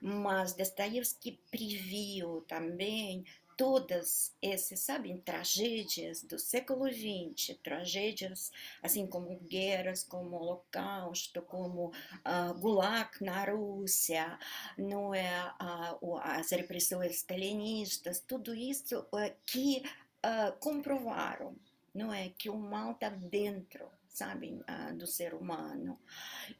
[0.00, 3.24] Mas Dostoiévski previu também
[3.56, 8.50] todas essas, sabem, tragédias do século XX, tragédias
[8.82, 14.38] assim como guerras, como Holocausto, como uh, Gulag na Rússia,
[14.76, 15.52] não é,
[16.00, 19.82] uh, as repressões stalinistas, tudo isso uh, que
[20.60, 21.56] comprovaram,
[21.92, 24.62] não é, que o mal está dentro sabem,
[24.94, 25.98] do ser humano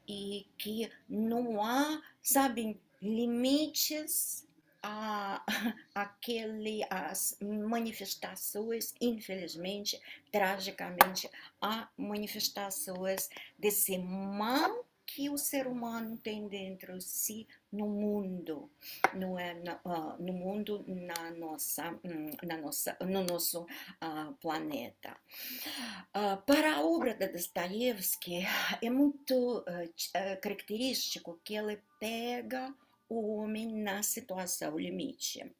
[0.05, 4.45] e que não há, sabem, limites
[4.83, 5.43] a,
[5.95, 9.99] aquele, as manifestações, infelizmente,
[10.31, 11.29] tragicamente,
[11.61, 18.69] há manifestações desse mal que o ser humano tem dentro de si no mundo,
[19.13, 25.15] no, é, no, uh, no mundo, na nossa, hum, na nossa, no nosso uh, planeta.
[26.15, 28.45] Uh, para a obra de Dostoiévski
[28.81, 29.63] é muito
[30.41, 32.73] característico que ele pega
[33.13, 35.53] o homem na situação limite.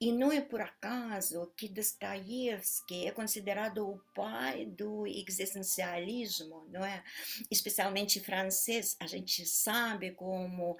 [0.00, 7.02] E não é por acaso que Dostoiévski é considerado o pai do existencialismo, não é?
[7.50, 10.76] Especialmente francês, a gente sabe como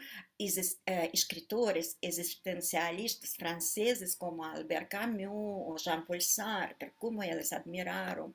[1.12, 8.34] escritores existencialistas franceses como Albert Camus ou Jean-Paul Sartre, como eles admiraram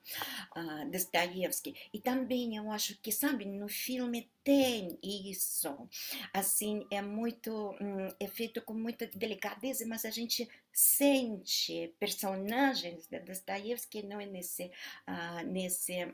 [0.55, 1.76] uh, Dostoiévski.
[1.93, 5.89] E também eu acho que, sabe, no filme tem isso.
[6.34, 13.20] Assim, é muito, hum, é feito com muita delicadeza, mas a gente sente personagens de
[13.20, 14.72] Dostoiévski não é nesse,
[15.08, 16.14] uh, nesse eh,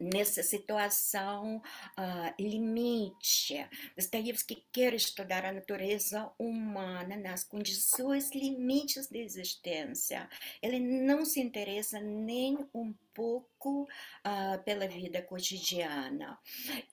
[0.00, 3.66] nessa situação uh, limite.
[3.96, 10.28] Dostoiévski quer estudar a natureza humana nas condições limites da existência.
[10.62, 16.38] Ele não se interessa nem um pouco uh, pela vida cotidiana.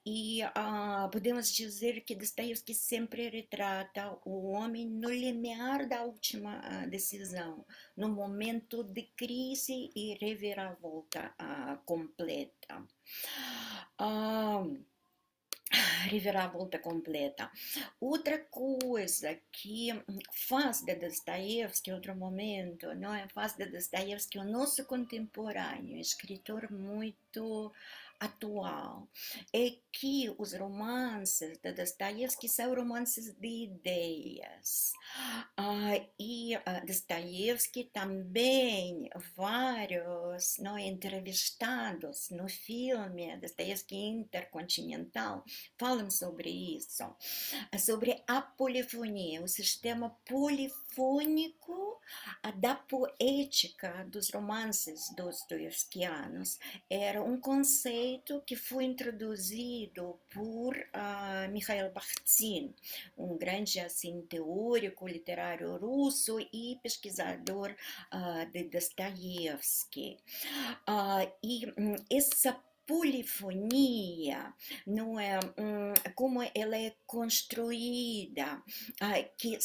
[0.06, 6.90] E uh, podemos dizer que Dostoiévski sempre retrata o homem no limiar da última uh,
[6.90, 7.66] decisão,
[7.96, 11.34] no momento de crise e reviravolta
[11.86, 12.86] completa.
[15.72, 17.52] Reviravolta completa.
[18.00, 19.90] Outra coisa que
[20.32, 23.28] faz de Dostoiévski, outro momento, não é?
[23.30, 27.72] Faz de Dostoiévski o nosso contemporâneo, escritor muito
[28.20, 29.08] atual
[29.54, 34.94] é que os romances de Dostoiévski são romances de ideias.
[35.60, 36.52] Uh, e
[36.86, 45.44] Dostoiévski também, vários não, entrevistados no filme Dostoiévski Intercontinental
[45.78, 47.04] falam sobre isso,
[47.80, 52.00] sobre a polifonia, o sistema polifônico
[52.58, 56.58] da poética dos romances dostoiévskianos.
[56.90, 62.74] Era um conceito conceito que foi introduzido por uh, Mikhail Bakhtin,
[63.18, 67.76] um grande assim, teórico literário russo e pesquisador
[68.14, 70.18] uh, de Dostoiévski.
[70.88, 72.60] Uh, e um, essa
[72.90, 74.52] polifonia,
[74.88, 75.40] não é?
[75.60, 78.64] Hum, como ela é construída,
[79.00, 79.60] ah, que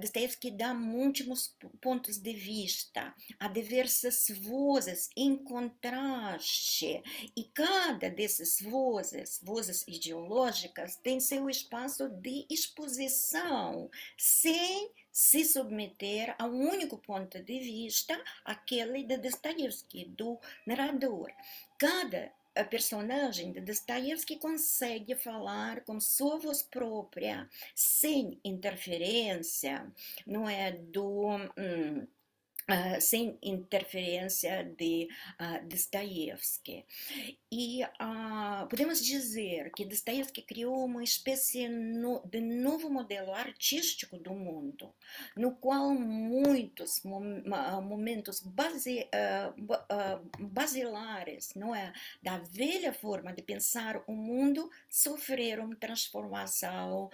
[0.00, 7.02] Dostoevsky dá múltiplos pontos de vista, há diversas vozes em contraste,
[7.36, 16.46] e cada dessas vozes, vozes ideológicas, tem seu espaço de exposição, sem se submeter a
[16.46, 21.32] um único ponto de vista, aquele de Dostoevsky, do narrador.
[21.76, 29.90] Cada a personagem de Dostoiévski consegue falar com sua voz própria, sem interferência,
[30.26, 30.72] não é?
[30.72, 32.06] Do hum,
[32.70, 35.08] Uh, sem interferência de
[35.40, 36.86] uh, Dostoiévski.
[37.50, 44.32] E uh, podemos dizer que Dostoiévski criou uma espécie no, de novo modelo artístico do
[44.32, 44.94] mundo,
[45.36, 47.42] no qual muitos mom,
[47.82, 49.08] momentos base,
[50.38, 51.92] basilares não é,
[52.22, 57.10] da velha forma de pensar o mundo sofreram transformação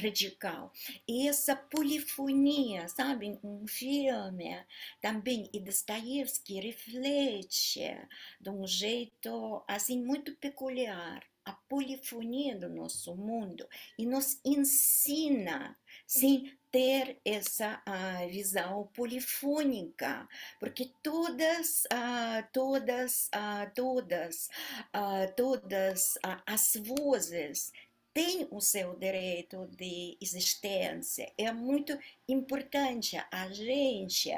[0.00, 0.72] radical.
[1.06, 4.67] E essa polifonia, sabem, um filme
[5.00, 7.80] também e Dostoiévski reflete
[8.40, 13.66] de um jeito assim muito peculiar a polifonia do nosso mundo
[13.98, 15.74] e nos ensina
[16.06, 17.82] sem ter essa
[18.30, 20.28] visão polifônica,
[20.60, 21.84] porque todas,
[22.52, 23.30] todas,
[23.74, 24.48] todas,
[25.34, 27.72] todas as vozes
[28.12, 31.32] tem o seu direito de existência.
[31.36, 31.96] É muito
[32.28, 34.30] importante a gente,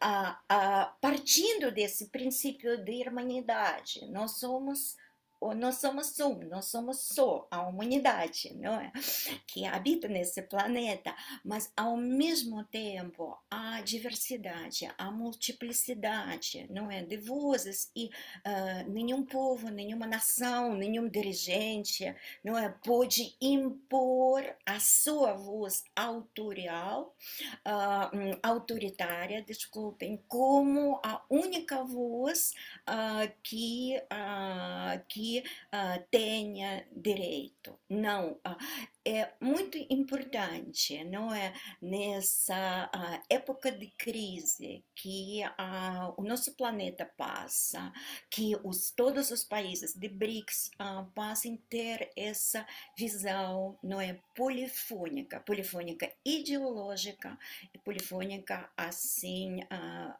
[0.00, 4.96] a, a, partindo desse princípio de humanidade, nós somos
[5.40, 8.92] nós somos um, nós somos só a humanidade, não é?
[9.46, 11.14] Que habita nesse planeta,
[11.44, 17.02] mas ao mesmo tempo a diversidade, a multiplicidade, não é?
[17.02, 22.68] De vozes e uh, nenhum povo, nenhuma nação, nenhum dirigente, não é?
[22.84, 27.14] Pode impor a sua voz autorial,
[27.66, 32.52] uh, autoritária, desculpem, como a única voz
[32.88, 33.96] uh, que,
[35.08, 37.78] que uh, tenha direito.
[37.88, 38.56] Não, uh,
[39.08, 41.54] é muito importante, não é?
[41.80, 47.90] Nessa uh, época de crise que uh, o nosso planeta passa,
[48.28, 54.18] que os, todos os países de BRICS uh, passem a ter essa visão, não é?
[54.34, 57.38] Polifônica, polifônica ideológica
[57.84, 59.60] polifônica, assim,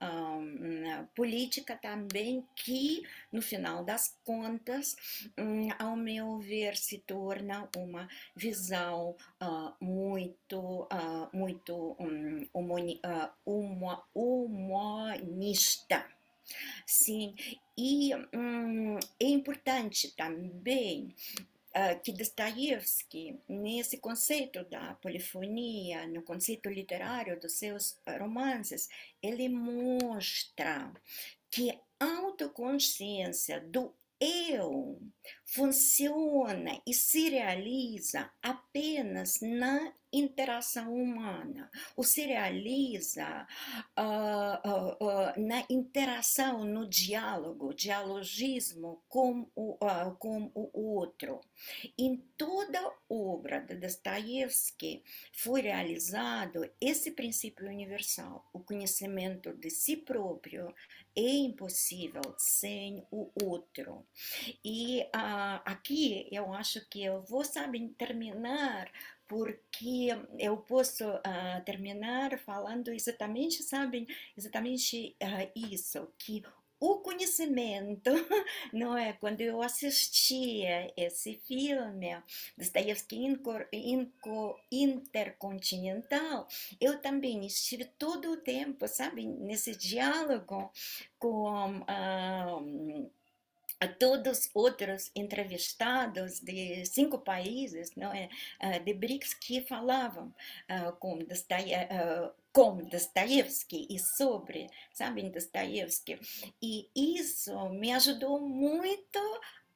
[0.01, 4.97] um, política também, que no final das contas,
[5.37, 13.01] um, ao meu ver, se torna uma visão visão uh, muito, uh, muito um, humani,
[13.05, 16.07] uh, uma, humanista.
[16.87, 17.35] Sim,
[17.77, 21.15] e um, é importante também
[22.03, 28.89] que Dostoiévski, nesse conceito da polifonia, no conceito literário dos seus romances,
[29.23, 30.93] ele mostra
[31.49, 31.71] que
[32.01, 35.01] a autoconsciência do eu
[35.47, 43.47] funciona e se realiza apenas na interação humana, ou se realiza
[43.99, 49.77] uh, uh, uh, na interação, no diálogo, dialogismo com o,
[50.19, 51.41] com o outro.
[51.97, 55.03] Em toda obra de Dostoiévski
[55.33, 60.75] foi realizado esse princípio universal, o conhecimento de si próprio
[61.17, 64.07] é impossível sem o outro.
[64.65, 65.05] E
[65.65, 68.91] aqui eu acho que eu vou, sabe, terminar
[69.29, 70.09] porque
[70.39, 74.07] eu posso uh, terminar falando exatamente, sabem,
[74.37, 76.43] exatamente uh, isso, que
[76.81, 78.11] o conhecimento,
[78.73, 79.13] não é?
[79.13, 82.17] Quando eu assistia esse filme,
[82.57, 83.37] Dostoiévski
[84.71, 86.47] Intercontinental,
[86.81, 90.71] eu também estive todo o tempo, sabe, nesse diálogo
[91.19, 91.81] com.
[91.81, 93.11] Uh,
[93.81, 98.29] a todos outros entrevistados de cinco países não é,
[98.61, 100.35] ah, de BRICS que falavam
[100.69, 106.19] uh, com, uh, com Dostoiévski e sobre, sabem, Dostoiévski.
[106.61, 109.19] E isso me ajudou muito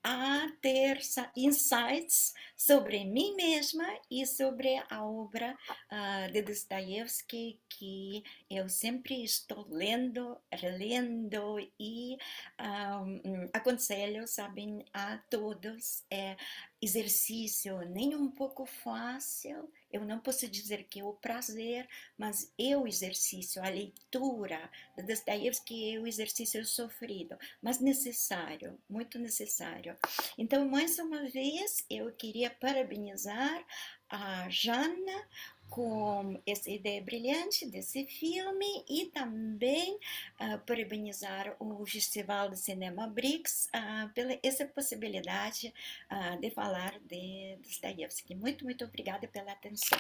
[0.05, 1.00] a ter
[1.36, 5.57] insights sobre mim mesma e sobre a obra
[5.90, 12.16] uh, de Dostoiévski que eu sempre estou lendo, relendo e
[12.61, 16.05] um, aconselho, sabem, a todos.
[16.11, 16.36] É
[16.80, 21.86] exercício nem um pouco fácil, eu não posso dizer que é o prazer,
[22.16, 29.97] mas é o exercício, a leitura Dostoiévski é o exercício sofrido, mas necessário, muito necessário.
[30.38, 33.64] Então, mais uma vez, eu queria parabenizar
[34.09, 35.28] a Jana
[35.72, 39.98] com essa ideia brilhante desse filme e também
[40.38, 45.72] uh, parabenizar o Festival de Cinema BRICS uh, pela essa possibilidade
[46.10, 48.34] uh, de falar de Dostoiévski.
[48.34, 49.98] Muito, muito obrigada pela atenção.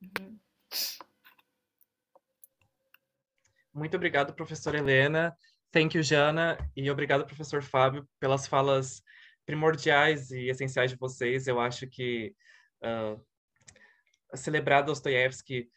[0.00, 0.38] Uhum.
[3.74, 5.36] Muito obrigado, professora Helena.
[5.72, 6.56] Thank you, Jana.
[6.76, 9.02] E obrigado, professor Fábio, pelas falas
[9.44, 11.48] primordiais e essenciais de vocês.
[11.48, 12.32] Eu acho que
[12.84, 13.20] uh,
[14.34, 15.70] celebrar Dostoiévski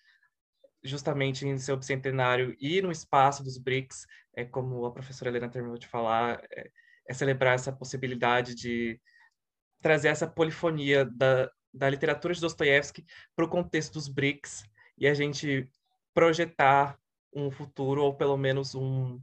[0.84, 5.78] justamente em seu bicentenário e no espaço dos BRICS, é como a professora Helena terminou
[5.78, 6.70] de falar, é,
[7.08, 9.00] é celebrar essa possibilidade de
[9.82, 14.66] trazer essa polifonia da, da literatura de Dostoiévski para o contexto dos BRICS
[14.98, 15.70] e a gente
[16.14, 16.98] projetar
[17.34, 19.20] um futuro ou pelo menos um,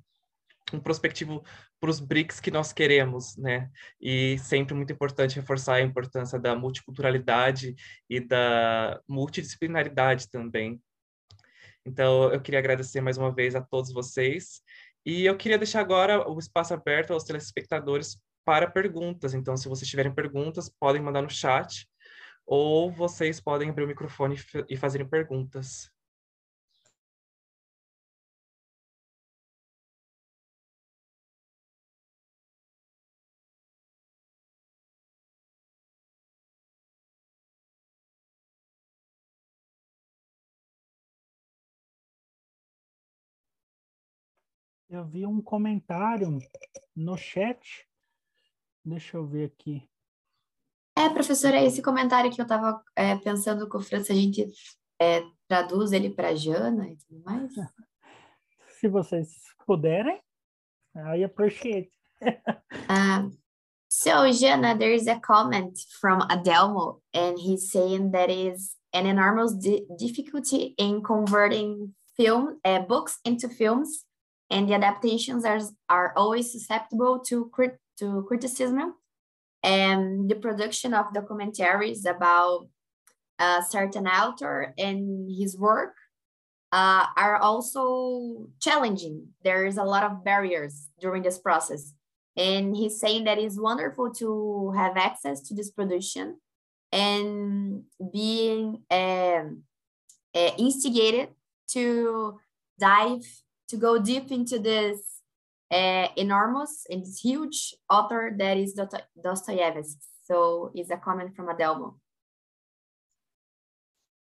[0.72, 1.42] um prospectivo
[1.80, 3.70] para os BRICS que nós queremos, né?
[4.00, 7.74] E sempre muito importante reforçar a importância da multiculturalidade
[8.08, 10.80] e da multidisciplinaridade também.
[11.84, 14.60] Então, eu queria agradecer mais uma vez a todos vocês
[15.04, 19.34] e eu queria deixar agora o espaço aberto aos telespectadores para perguntas.
[19.34, 21.88] Então, se vocês tiverem perguntas, podem mandar no chat
[22.46, 24.36] ou vocês podem abrir o microfone
[24.68, 25.90] e fazerem perguntas.
[44.90, 46.38] Eu vi um comentário
[46.94, 47.88] no chat
[48.84, 49.88] Deixa eu ver aqui.
[50.96, 54.50] É, professora, esse comentário que eu estava é, pensando com o França, a gente
[55.00, 57.52] é, traduz ele para Jana e tudo mais?
[58.80, 59.28] Se vocês
[59.66, 60.20] puderem,
[60.96, 61.92] I appreciate.
[62.88, 63.30] um,
[63.88, 69.52] so, Jana, there is a comment from Adelmo, and he's saying that is an enormous
[69.52, 74.06] di difficulty in converting film uh, books into films,
[74.50, 78.94] and the adaptations are, are always susceptible to, crit to criticism
[79.62, 82.66] and the production of documentaries about
[83.38, 85.94] a certain author and his work
[86.72, 89.28] uh, are also challenging.
[89.42, 91.94] There is a lot of barriers during this process.
[92.36, 96.40] And he's saying that it's wonderful to have access to this production
[96.92, 97.82] and
[98.12, 99.62] being um,
[100.34, 101.30] uh, instigated
[101.72, 102.38] to
[102.78, 103.26] dive,
[103.70, 104.98] to go deep into this
[105.70, 110.00] uh, enormous and huge author that is Dostoevsky.
[110.24, 111.94] So it's a comment from Adelmo.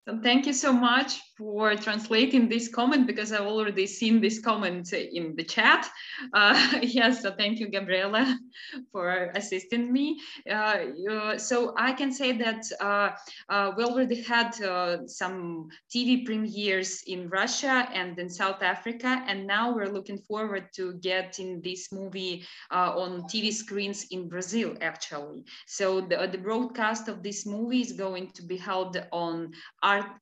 [0.09, 4.90] So thank you so much for translating this comment because I've already seen this comment
[4.94, 5.86] in the chat.
[6.32, 8.38] Uh, yes, so thank you, Gabriela,
[8.92, 10.18] for assisting me.
[10.50, 10.78] Uh,
[11.11, 13.11] uh, so I can say that uh,
[13.50, 19.46] uh, we already had uh, some TV premieres in Russia and in South Africa, and
[19.46, 25.44] now we're looking forward to getting this movie on TV screens in Brazil, actually.
[25.66, 29.52] So the, the broadcast of this movie is going to be held on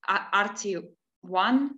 [0.09, 1.70] RT1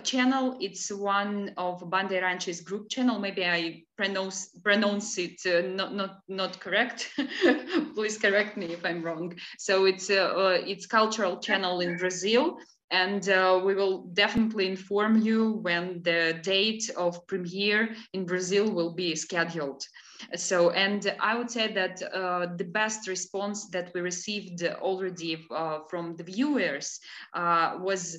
[0.00, 0.56] channel.
[0.60, 3.18] It's one of Bandeirantes group channel.
[3.18, 7.10] Maybe I pronounce pronounce it uh, not not not correct.
[7.94, 9.34] Please correct me if I'm wrong.
[9.58, 12.58] So it's uh, uh, it's cultural channel in Brazil.
[12.90, 18.92] And uh, we will definitely inform you when the date of premiere in Brazil will
[18.92, 19.82] be scheduled.
[20.36, 25.80] So, and I would say that uh, the best response that we received already uh,
[25.88, 27.00] from the viewers
[27.34, 28.18] uh, was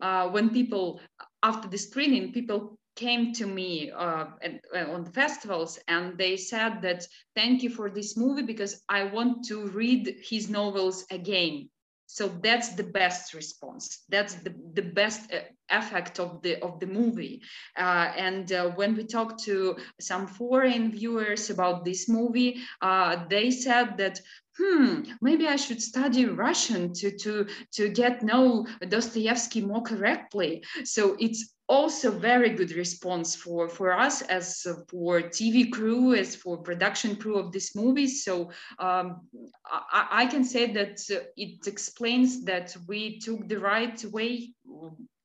[0.00, 1.00] uh, when people,
[1.42, 6.36] after the screening, people came to me uh, at, uh, on the festivals and they
[6.36, 11.68] said that thank you for this movie because I want to read his novels again
[12.08, 14.04] so that's the best response.
[14.10, 15.40] That's the, the best uh,
[15.70, 17.42] effect of the of the movie.
[17.78, 23.50] Uh, and uh, when we talked to some foreign viewers about this movie uh, they
[23.50, 24.20] said that
[24.58, 30.62] hmm maybe i should study russian to to to get know dostoevsky more correctly.
[30.84, 36.34] So it's also very good response for for us as uh, for tv crew as
[36.34, 38.08] for production crew of this movie.
[38.08, 39.28] So um,
[39.66, 44.54] I, I, can say that uh, it explains that we took the right way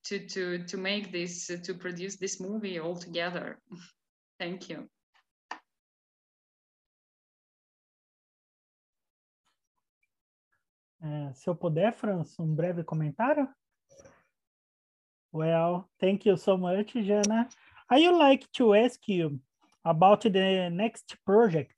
[0.06, 3.60] to to to make this uh, to produce this movie all together
[4.39, 4.89] thank you.
[11.06, 13.54] É, se eu puder, Franz, um breve comentário?
[15.34, 17.50] Well, thank you so much, Jana.
[17.90, 19.40] I would like to ask you
[19.84, 21.74] about the next project.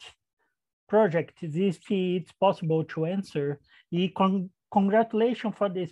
[0.89, 3.61] Project, if it's possible to answer.
[3.91, 5.87] E con congratulations for the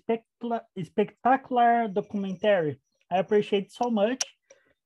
[0.84, 2.82] spectacular documentary.
[3.10, 4.22] I appreciate so much.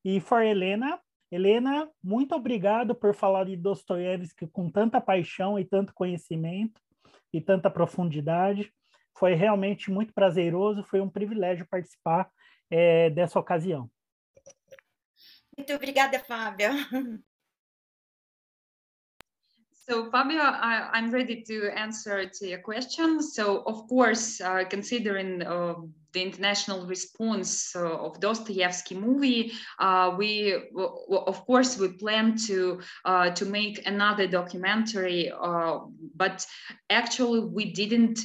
[0.04, 1.00] E for Helena,
[1.32, 6.80] Helena, muito obrigado por falar de Dostoiévski com tanta paixão e tanto conhecimento
[7.34, 8.72] e tanta profundidade.
[9.18, 12.30] Foi realmente muito prazeroso, foi um privilégio participar
[12.70, 13.90] é, dessa ocasião.
[15.58, 16.70] Muito obrigada, Fábio.
[19.90, 23.22] So Fabio, I, am ready to answer to your question.
[23.22, 25.76] So of course, uh, considering uh,
[26.18, 30.32] the international response uh, of Dostoevsky movie, uh, we
[31.32, 35.32] of course we plan to uh, to make another documentary,
[36.16, 36.46] but
[36.90, 38.20] actually we didn't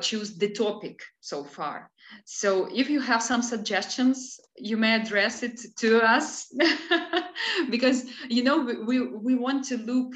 [0.00, 1.90] choose the topic so far.
[2.24, 6.52] So if you have some suggestions, you may address it to us.
[7.70, 10.14] Because you know we, we want to look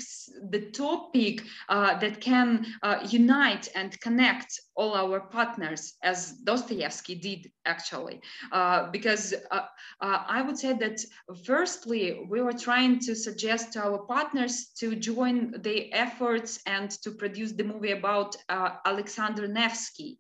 [0.51, 7.51] the topic uh, that can uh, unite and connect all our partners as Dostoevsky did
[7.65, 8.21] actually.
[8.53, 9.63] Uh, because uh,
[10.01, 11.01] uh, I would say that
[11.47, 17.13] firstly we were trying to suggest to our partners to join the efforts and to
[17.13, 20.19] produce the movie about uh, Alexander Nevsky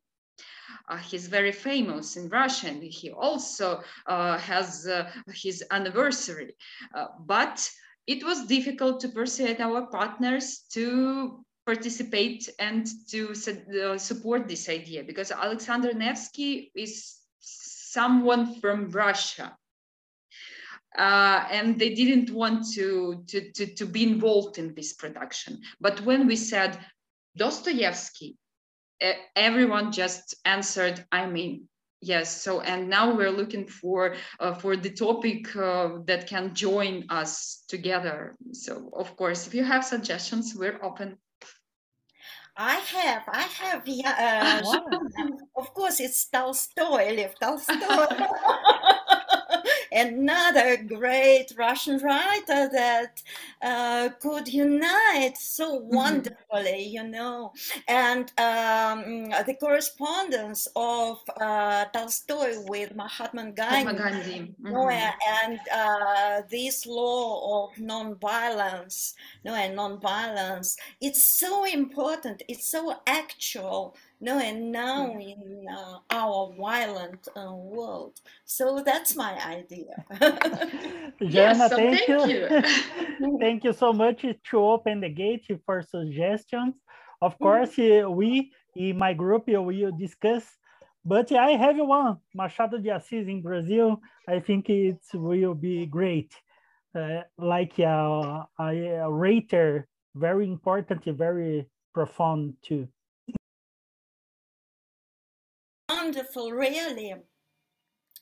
[0.88, 6.54] uh, he's very famous in Russia and he also uh, has uh, his anniversary.
[6.94, 7.68] Uh, but
[8.06, 15.02] it was difficult to persuade our partners to participate and to uh, support this idea
[15.02, 19.56] because Alexander Nevsky is someone from Russia
[20.98, 25.60] uh, and they didn't want to, to, to, to be involved in this production.
[25.80, 26.78] But when we said
[27.36, 28.36] Dostoevsky,
[29.36, 31.68] everyone just answered, I mean,
[32.00, 32.42] yes.
[32.42, 37.64] So, and now we're looking for uh, for the topic uh, that can join us
[37.68, 38.36] together.
[38.52, 41.18] So, of course, if you have suggestions, we're open.
[42.56, 44.62] I have, I have, yeah.
[44.62, 47.74] Uh, of course, it's Tolstoy, Lev Tolstoy.
[49.92, 53.22] another great Russian writer that
[53.62, 55.94] uh, could unite so mm-hmm.
[55.94, 57.52] wonderfully, you know.
[57.88, 64.54] And um, the correspondence of uh, Tolstoy with Mahatma Gandhi, Mahatma Gandhi.
[64.62, 65.48] Mm-hmm.
[65.48, 69.14] and uh, this law of non-violence,
[69.44, 72.42] no, and non-violence, it's so important.
[72.48, 78.20] It's so actual no, and now in uh, our violent uh, world.
[78.44, 80.04] So that's my idea.
[81.28, 82.48] Jana, so thank, thank, you.
[83.20, 83.38] you.
[83.40, 86.74] thank you so much to open the gate for suggestions.
[87.20, 87.38] Of mm.
[87.38, 88.14] course, mm.
[88.14, 90.44] we in my group will discuss,
[91.04, 94.00] but I have one, Machado de Assis in Brazil.
[94.28, 96.32] I think it will be great.
[96.94, 102.88] Uh, like a, a, a rater, very important, very profound too.
[105.94, 107.14] Wonderful, really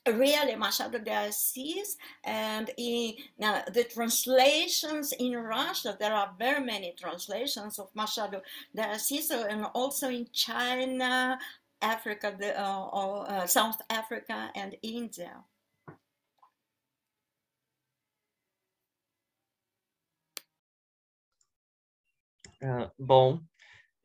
[0.05, 1.95] really Machado de Assis
[2.25, 8.41] and in now the translations in Russia there are very many translations of Machado
[8.75, 11.39] de Assis and also in China
[11.81, 15.35] Africa the, uh, uh, South Africa and India.
[22.61, 23.41] Uh, bom,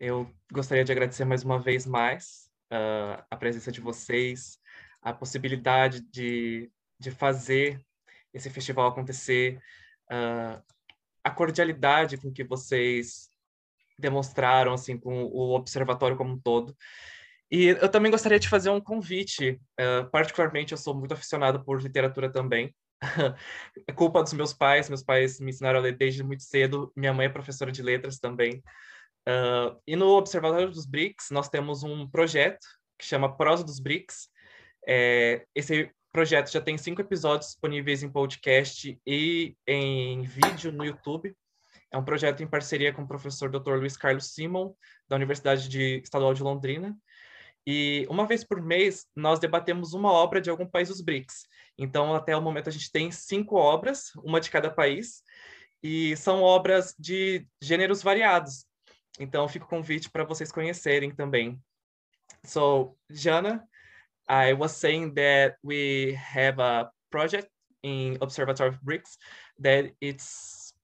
[0.00, 4.58] eu gostaria de agradecer mais uma vez mais uh, a presença de vocês,
[5.02, 7.80] a possibilidade de, de fazer
[8.32, 9.60] esse festival acontecer,
[10.10, 10.62] uh,
[11.24, 13.30] a cordialidade com que vocês
[13.98, 16.76] demonstraram assim com o observatório como um todo.
[17.50, 19.60] E eu também gostaria de fazer um convite.
[19.80, 22.74] Uh, particularmente, eu sou muito aficionado por literatura também.
[23.86, 24.88] é culpa dos meus pais.
[24.88, 26.92] Meus pais me ensinaram a ler desde muito cedo.
[26.94, 28.62] Minha mãe é professora de letras também.
[29.28, 32.66] Uh, e no Observatório dos BRICS, nós temos um projeto
[32.98, 34.30] que chama Prosa dos BRICS.
[34.86, 41.36] É, esse projeto já tem cinco episódios disponíveis em podcast e em vídeo no YouTube.
[41.92, 43.74] É um projeto em parceria com o professor Dr.
[43.74, 44.74] Luiz Carlos Simon,
[45.06, 46.96] da Universidade de, Estadual de Londrina.
[47.66, 51.46] E uma vez por mês, nós debatemos uma obra de algum país dos BRICS.
[51.76, 55.22] Então, até o momento, a gente tem cinco obras, uma de cada país,
[55.82, 58.67] e são obras de gêneros variados.
[59.18, 61.60] Então, fica o convite para vocês conhecerem também.
[62.44, 63.66] So, Jana,
[64.28, 67.48] I was saying that we have a project
[67.82, 69.16] in Observatory of Bricks
[69.60, 70.74] that it's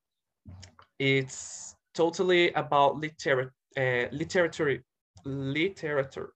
[0.99, 4.83] it's totally about liter uh, literature
[5.25, 6.33] literature.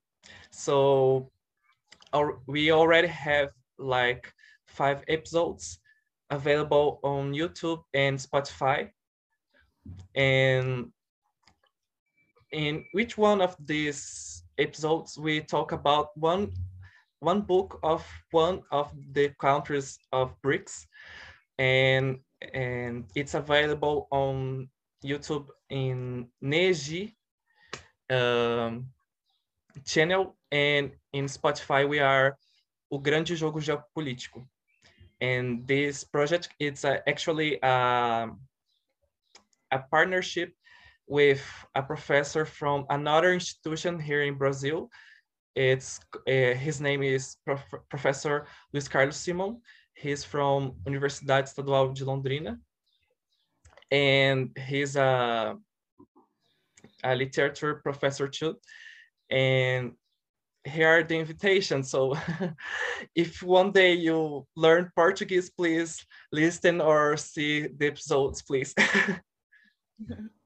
[0.51, 1.31] So,
[2.13, 4.33] our, we already have like
[4.67, 5.79] five episodes
[6.31, 8.91] available on YouTube and Spotify.
[10.15, 10.93] And
[12.53, 16.53] in which one of these episodes we talk about one
[17.21, 20.87] one book of one of the countries of BRICS,
[21.59, 22.19] and
[22.53, 24.69] and it's available on
[25.05, 27.15] YouTube in Neji
[28.11, 28.87] um,
[29.85, 32.37] channel and in Spotify we are
[32.91, 34.47] O Grande Jogo Geopolítico.
[35.21, 38.31] And this project, it's actually a,
[39.71, 40.55] a partnership
[41.09, 41.43] with
[41.75, 44.91] a professor from another institution here in Brazil.
[45.57, 45.99] It's
[46.29, 49.61] uh, his name is Prof Professor Luiz Carlos Simon.
[49.95, 52.59] He's from Universidade Estadual de Londrina,
[53.91, 55.57] and he's a,
[57.03, 58.57] a literature professor too.
[59.31, 59.93] And
[60.65, 61.91] here are the invitations.
[61.91, 62.17] So
[63.15, 68.75] if one day you learn Portuguese, please listen or see the episodes, please.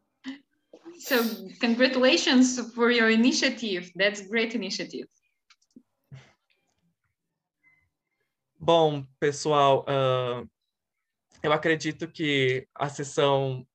[1.02, 1.18] So
[1.58, 3.90] congratulations for your initiative.
[3.96, 5.08] That's great initiative.
[8.56, 10.48] Bom, pessoal, uh,
[11.42, 13.66] eu acredito que a sessão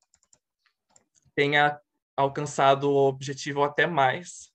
[1.36, 1.78] tenha
[2.16, 4.50] alcançado o objetivo até mais.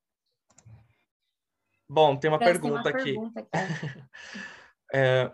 [1.87, 3.13] Bom, tem uma pergunta uma aqui.
[3.13, 4.03] Pergunta aqui.
[4.95, 5.31] é,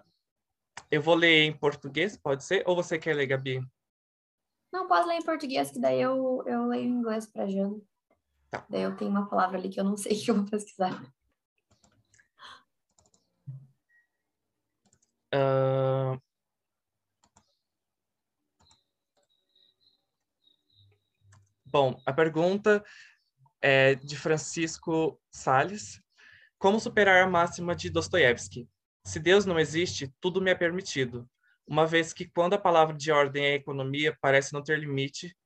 [0.91, 2.65] eu vou ler em português, pode ser?
[2.67, 3.61] Ou você quer ler, Gabi?
[4.73, 7.81] Não, posso ler em português, que daí eu, eu leio em inglês para Jana.
[8.51, 8.67] Tá.
[8.69, 11.03] Daí eu tenho uma palavra ali que eu não sei que eu vou pesquisar.
[15.35, 16.21] Uh...
[21.71, 22.83] Bom, a pergunta
[23.61, 26.01] é de Francisco Sales.
[26.59, 28.69] Como superar a máxima de Dostoiévski?
[29.05, 31.29] Se Deus não existe, tudo me é permitido
[31.69, 35.37] uma vez que quando a palavra de ordem é economia parece não ter limite,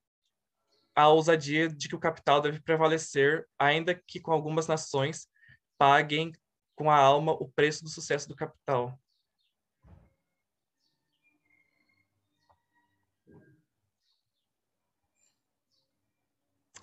[0.95, 5.27] a ousadia de que o capital deve prevalecer, ainda que com algumas nações
[5.77, 6.33] paguem
[6.77, 8.99] com a alma o preço do sucesso do capital.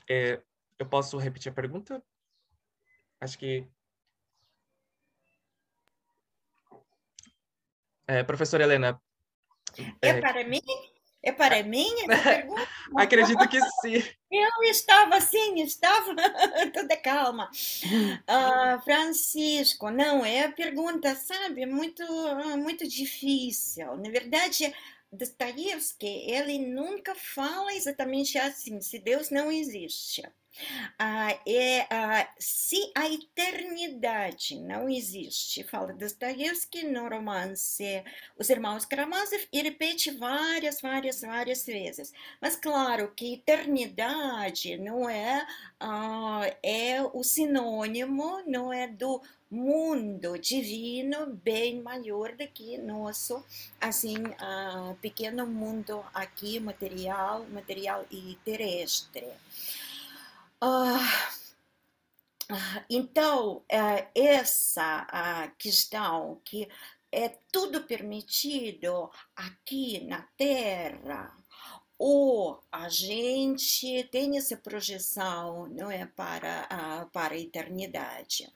[0.10, 0.42] É,
[0.80, 2.04] eu posso repetir a pergunta?
[3.22, 3.68] Acho que.
[8.08, 9.00] É, professora Helena.
[10.02, 10.62] É, é para mim?
[11.22, 12.68] É para mim essa pergunta?
[12.96, 14.04] Acredito que sim.
[14.32, 16.16] Eu estava assim, estava
[16.74, 17.50] toda calma.
[17.84, 22.04] Uh, Francisco, não, é a pergunta, sabe, muito,
[22.58, 23.98] muito difícil.
[23.98, 24.74] Na verdade,
[25.12, 30.24] Dostoiévski, ele nunca fala exatamente assim, se Deus não existe.
[30.98, 38.04] Ah, é, ah, se a eternidade não existe, fala Dostoiévski no romance
[38.38, 42.12] Os Irmãos Karamazov e repete várias, várias, várias vezes.
[42.42, 45.46] Mas claro que eternidade não é,
[45.80, 53.44] ah, é o sinônimo, não é do mundo divino bem maior do que nosso
[53.82, 59.28] assim uh, pequeno mundo aqui material material e terrestre.
[60.62, 60.98] Uh,
[62.52, 63.64] uh, então
[64.14, 66.70] essa questão que
[67.12, 71.39] é tudo permitido aqui na Terra
[72.00, 78.50] ou a gente tem essa projeção não é para para a eternidade.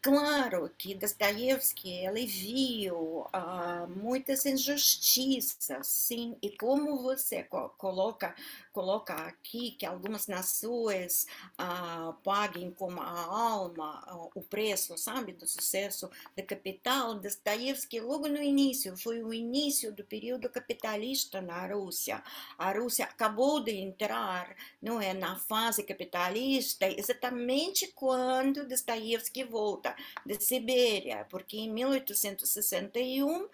[0.00, 8.34] Claro que Dostoiévski ele viu uh, muitas injustiças, sim, e como você co coloca
[8.72, 11.26] coloca aqui que algumas nações
[11.60, 18.28] uh, paguem com a alma uh, o preço, sabe, do sucesso do capital, Dostoiévski logo
[18.28, 22.22] no início, foi o início do período capitalista na Rússia.
[22.58, 29.94] A Rússia acabou de entrar não é, na fase capitalista exatamente quando Dostoiévski volta
[30.24, 33.48] de Sibéria, porque em 1861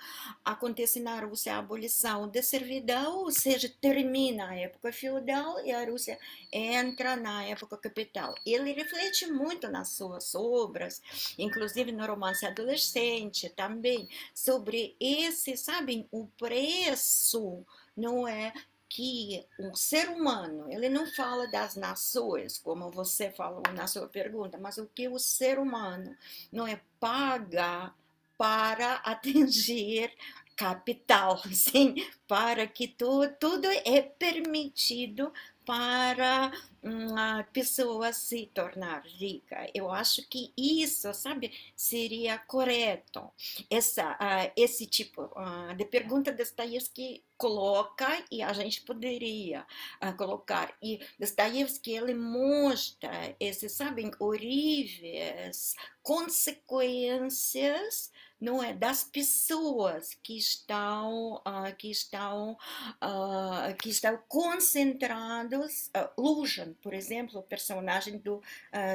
[0.44, 5.84] acontece na Rússia a abolição da servidão, ou seja, termina a época feudal e a
[5.84, 6.18] Rússia
[6.52, 8.34] entra na época capital.
[8.44, 11.00] Ele reflete muito nas suas obras,
[11.38, 17.64] inclusive no romance adolescente também, sobre esse, sabem, o preço
[17.96, 18.52] não é
[18.88, 24.58] que um ser humano, ele não fala das nações, como você falou na sua pergunta,
[24.58, 26.16] mas o que o ser humano
[26.52, 27.92] não é paga
[28.38, 30.12] para atingir
[30.56, 31.94] capital, sim,
[32.26, 35.32] para que tu, tudo é permitido
[35.66, 36.50] para
[36.80, 39.68] uma pessoa se tornar rica.
[39.74, 43.28] Eu acho que isso, sabe, seria correto.
[43.68, 49.66] Essa, uh, esse tipo uh, de pergunta Dostoiévski coloca e a gente poderia
[50.00, 50.72] uh, colocar.
[50.80, 55.74] E Dostoiévski, ele mostra esses, sabem, horríveis
[56.04, 58.72] consequências não é?
[58.72, 62.56] Das pessoas que estão uh, que estão
[63.02, 68.42] uh, que estão concentrados uh, Lujan por exemplo o personagem do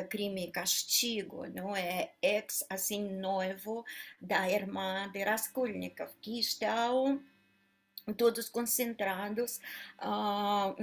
[0.10, 2.12] crime e castigo não é?
[2.22, 3.84] Ex assim noivo
[4.20, 7.22] da irmã de Raskolnikov que estão
[8.18, 9.60] todos concentrados
[10.02, 10.76] uh,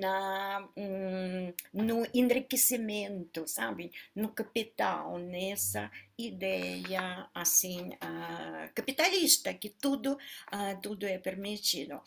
[0.00, 10.80] na, um, no enriquecimento, sabe, no capital, nessa ideia assim uh, capitalista que tudo uh,
[10.80, 12.00] tudo é permitido.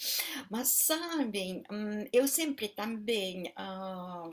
[0.50, 3.54] Mas sabem, um, eu sempre também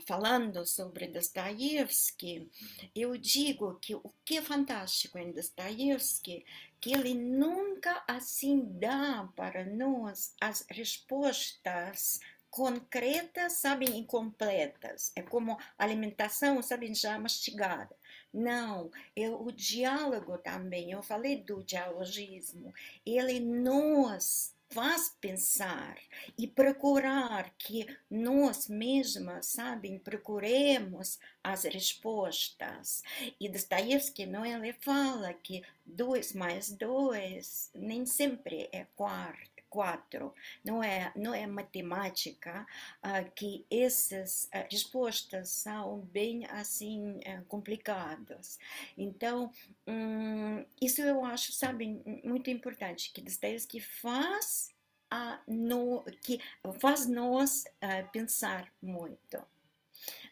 [0.05, 2.49] falando sobre Dostoiévski,
[2.95, 6.45] eu digo que o que é fantástico em Dostoiévski
[6.83, 12.19] que ele nunca assim dá para nós as respostas
[12.49, 15.13] concretas, sabem, incompletas.
[15.15, 17.95] É como alimentação, sabem, já mastigada.
[18.33, 20.91] Não, é o diálogo também.
[20.91, 22.73] Eu falei do dialogismo.
[23.05, 25.97] Ele nos faz pensar
[26.35, 33.03] e procurar que nós mesmas, sabem, procuremos as respostas.
[33.39, 40.31] E Dostoiévski, não, ele fala que dois mais dois nem sempre é quatro quatro.
[40.63, 42.63] Não é, não é matemática
[43.03, 48.59] uh, que essas uh, respostas são bem assim uh, complicadas.
[48.95, 49.51] Então,
[49.87, 54.71] um, isso eu acho, sabe, muito importante, que Dostoiévski faz
[55.09, 56.39] a no, que
[56.79, 57.65] faz nós
[58.11, 59.52] pensar muito.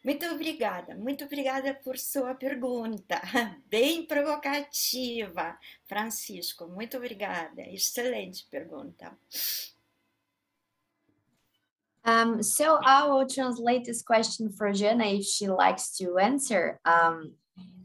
[0.03, 3.21] Muito obrigada, muito obrigada por sua pergunta,
[3.69, 5.55] bem provocativa,
[5.85, 6.67] Francisco.
[6.67, 9.15] Muito obrigada, excelente pergunta.
[12.03, 16.79] Um, so I will translate this question for Jana if she likes to answer.
[16.83, 17.35] Um,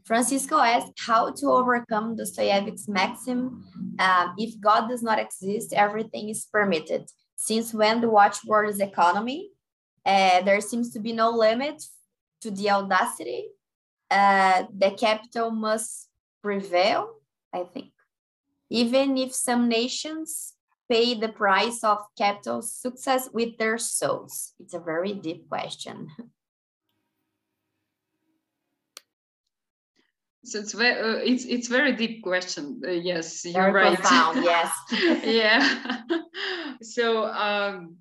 [0.03, 3.63] Francisco asked how to overcome Dostoevsky's maxim,
[3.99, 7.11] um, if God does not exist, everything is permitted.
[7.35, 9.51] Since when the watchword is economy,
[10.03, 11.83] uh, there seems to be no limit
[12.41, 13.49] to the audacity.
[14.09, 16.09] Uh, the capital must
[16.41, 17.15] prevail,
[17.53, 17.91] I think.
[18.69, 20.53] Even if some nations
[20.89, 24.53] pay the price of capital success with their souls?
[24.59, 26.09] It's a very deep question.
[30.47, 32.79] So it's very, uh, it's it's very deep question.
[32.81, 33.99] Uh, yes, you're very right.
[33.99, 34.71] Profound, yes.
[35.25, 35.99] yeah.
[36.81, 37.97] so um,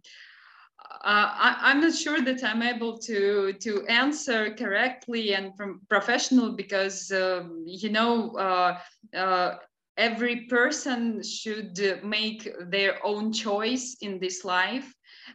[1.06, 7.12] I, am not sure that I'm able to to answer correctly and from professional because
[7.12, 8.78] um, you know uh,
[9.16, 9.54] uh,
[9.96, 14.92] every person should make their own choice in this life.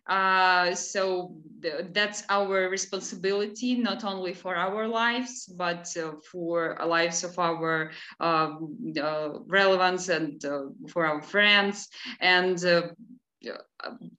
[0.07, 7.23] Uh, so th that's our responsibility, not only for our lives, but uh, for lives
[7.23, 11.87] of our um, uh, relevance and uh, for our friends.
[12.19, 12.57] And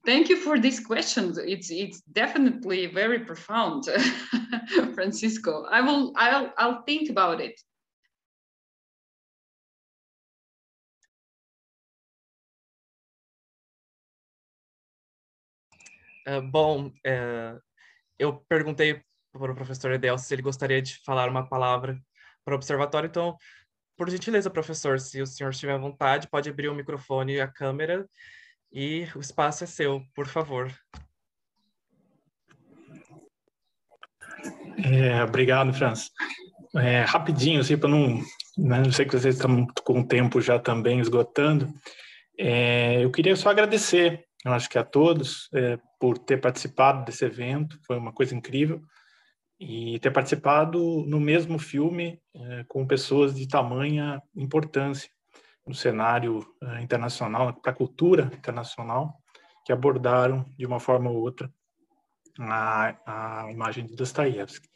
[0.05, 1.32] thank you for this question.
[1.47, 3.85] It's it's definitely very profound,
[4.94, 5.66] Francisco.
[5.70, 7.61] I will I'll I'll think about it.
[16.27, 17.61] Uh, bom, uh,
[18.19, 21.99] eu perguntei para o professor Edel se ele gostaria de falar uma palavra
[22.44, 23.36] para o observatório, então,
[23.97, 27.49] por gentileza, professor, se o senhor estiver à vontade, pode abrir o microfone e a
[27.49, 28.09] câmera
[28.73, 30.73] e o espaço é seu, por favor.
[34.85, 36.11] É, obrigado, Franz.
[36.77, 38.19] É, rapidinho, assim, para não,
[38.57, 41.69] né, não sei que vocês estão com o tempo já também esgotando,
[42.39, 47.24] é, eu queria só agradecer eu acho que a todos é, por ter participado desse
[47.24, 48.82] evento, foi uma coisa incrível,
[49.59, 55.09] e ter participado no mesmo filme é, com pessoas de tamanha importância
[55.66, 56.44] no cenário
[56.80, 59.14] internacional, para a cultura internacional,
[59.64, 61.52] que abordaram de uma forma ou outra
[62.39, 64.68] a, a imagem de Dostoiévski.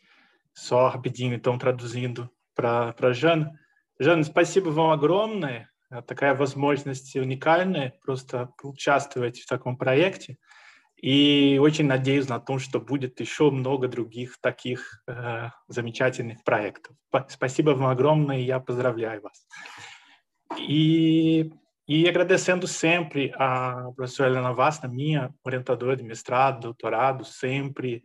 [0.55, 3.53] Só rapidinho, então, traduzindo para Jana.
[3.99, 5.69] Жан, спасибо вам огромное.
[6.07, 10.39] такая возможность уникальная просто поучаствовать в таком проекте.
[10.97, 16.97] И очень надеюсь на то, что будет еще много других таких э, замечательных проектов.
[17.29, 19.47] Спасибо вам огромное, и я поздравляю вас.
[20.58, 21.50] E,
[21.88, 28.04] e agradecendo sempre a professora Helena Vasta, minha orientadora de mestrado, doutorado, sempre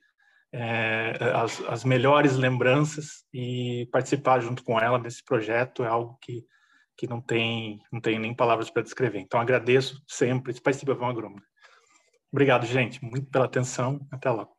[0.52, 6.44] é, as, as melhores lembranças e participar junto com ela desse projeto é algo que
[6.96, 9.18] que não tem, não tem nem palavras para descrever.
[9.18, 10.54] Então, agradeço sempre.
[10.54, 11.44] Спасибо вам огромное.
[12.32, 14.06] Obrigado, gente, muito pela atenção.
[14.10, 14.56] Até logo.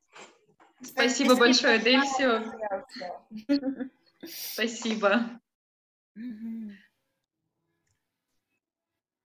[0.81, 2.43] Спасибо большое, Дельсио.
[4.23, 5.41] Спасибо.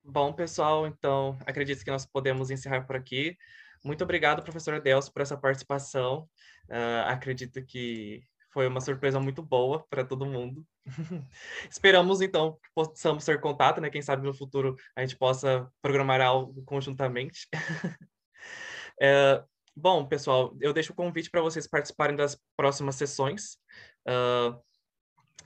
[0.10, 3.38] Bom, pessoal, então acredito que nós podemos encerrar por aqui.
[3.84, 6.30] Muito obrigado, professor Delcio, por essa participação.
[6.70, 8.24] Uh, acredito que
[8.54, 10.66] foi uma surpresa muito boa para todo mundo.
[11.70, 13.90] Esperamos, então, que possamos ter contato, né?
[13.90, 17.46] Quem sabe no futuro a gente possa programar algo conjuntamente.
[19.02, 19.44] é,
[19.76, 23.58] bom, pessoal, eu deixo o convite para vocês participarem das próximas sessões.
[24.08, 24.58] Uh,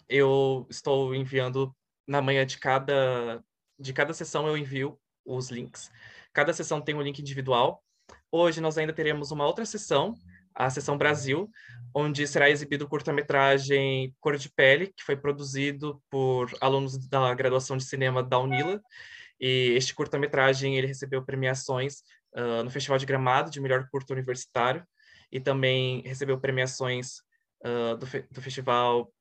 [0.07, 1.75] eu estou enviando
[2.07, 3.43] na manhã de cada,
[3.81, 5.91] de cada sessão, eu envio os links.
[6.33, 7.83] Cada sessão tem um link individual.
[8.31, 10.15] Hoje nós ainda teremos uma outra sessão
[10.53, 11.49] a Sessão Brasil,
[11.93, 17.77] onde será exibido o curta-metragem Cor de Pele, que foi produzido por alunos da graduação
[17.77, 18.81] de cinema da Unila.
[19.39, 22.01] E este curta-metragem ele recebeu premiações
[22.35, 24.85] uh, no Festival de Gramado de melhor curto universitário
[25.31, 27.17] e também recebeu premiações
[27.65, 29.11] uh, do, fe do Festival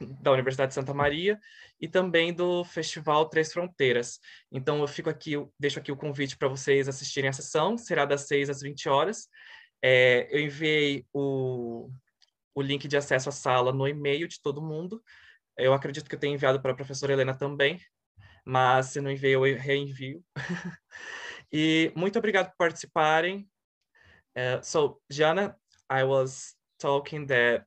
[0.00, 1.38] da Universidade de Santa Maria
[1.80, 4.18] e também do Festival Três Fronteiras.
[4.50, 8.04] Então eu fico aqui, eu deixo aqui o convite para vocês assistirem a sessão, será
[8.04, 9.28] das 6 às 20 horas.
[9.82, 11.90] É, eu enviei o,
[12.54, 15.02] o link de acesso à sala no e-mail de todo mundo.
[15.56, 17.80] Eu acredito que eu tenho enviado para a professora Helena também,
[18.44, 20.24] mas se não enviei, eu reenvio.
[21.52, 23.48] e muito obrigado por participarem.
[24.36, 25.56] Uh, so, Jana,
[25.88, 27.64] I was talking that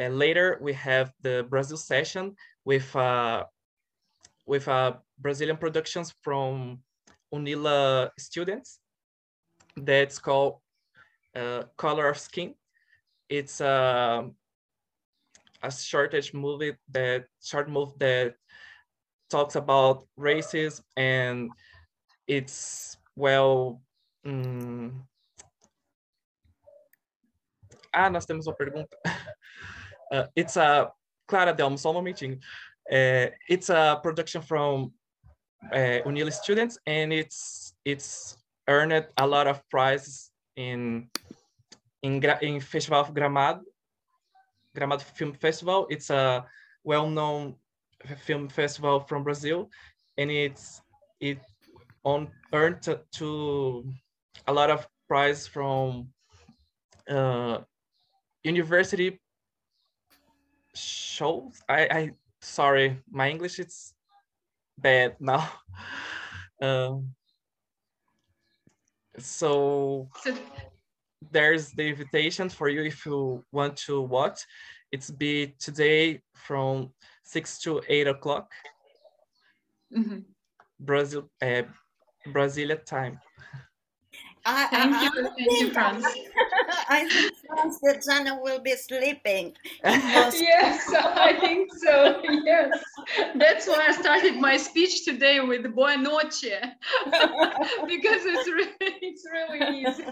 [0.00, 2.34] uh, later we have the Brazil session
[2.64, 3.44] with uh,
[4.46, 6.78] with uh, Brazilian productions from
[7.34, 8.80] UNILA students.
[9.76, 10.60] That's called
[11.36, 12.54] uh, color of skin.
[13.28, 14.28] it's a
[15.62, 18.34] a shortish movie that short movie that
[19.28, 21.50] talks about racism and
[22.26, 23.82] it's well
[24.24, 25.04] um...
[27.92, 28.96] ah nós temos uma pergunta
[30.12, 30.90] uh, it's a
[31.26, 32.40] Clara Delmo só meeting.
[32.90, 34.92] uh, it's a production from
[35.72, 38.36] uh, Unila students and it's it's
[38.68, 41.08] earned a lot of prizes in
[42.02, 43.60] in, in Festival of Gramado
[44.76, 45.86] Gramado Film Festival.
[45.90, 46.44] It's a
[46.84, 47.56] well-known
[48.24, 49.70] film festival from Brazil,
[50.16, 50.80] and it's
[51.20, 51.38] it
[52.04, 53.84] on earned to, to
[54.46, 56.08] a lot of prize from
[57.10, 57.58] uh,
[58.44, 59.20] university
[60.74, 61.60] shows.
[61.68, 63.94] I, I sorry, my English is
[64.78, 65.48] bad now.
[66.60, 67.14] Um,
[69.16, 70.08] so
[71.30, 74.40] there's the invitation for you if you want to watch.
[74.90, 76.90] It's be today from
[77.22, 78.50] six to eight o'clock.
[79.94, 80.24] Mm -hmm.
[80.78, 81.62] Brazil, uh,
[82.26, 83.20] Brasilia time.
[84.50, 86.04] I, Thank I, you, I thank you, think, Franz.
[86.88, 89.54] I think Franz that Jana will be sleeping.
[89.84, 92.22] yes, I think so.
[92.48, 92.70] Yes,
[93.34, 96.54] that's why I started my speech today with "Boa noche"
[97.92, 100.04] because it's really, it's really easy.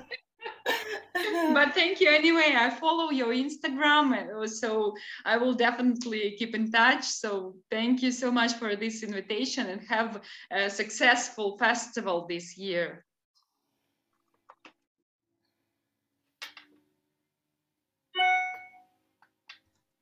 [1.54, 2.54] but thank you anyway.
[2.56, 4.94] I follow your Instagram, so
[5.24, 7.04] I will definitely keep in touch.
[7.04, 13.06] So thank you so much for this invitation and have a successful festival this year.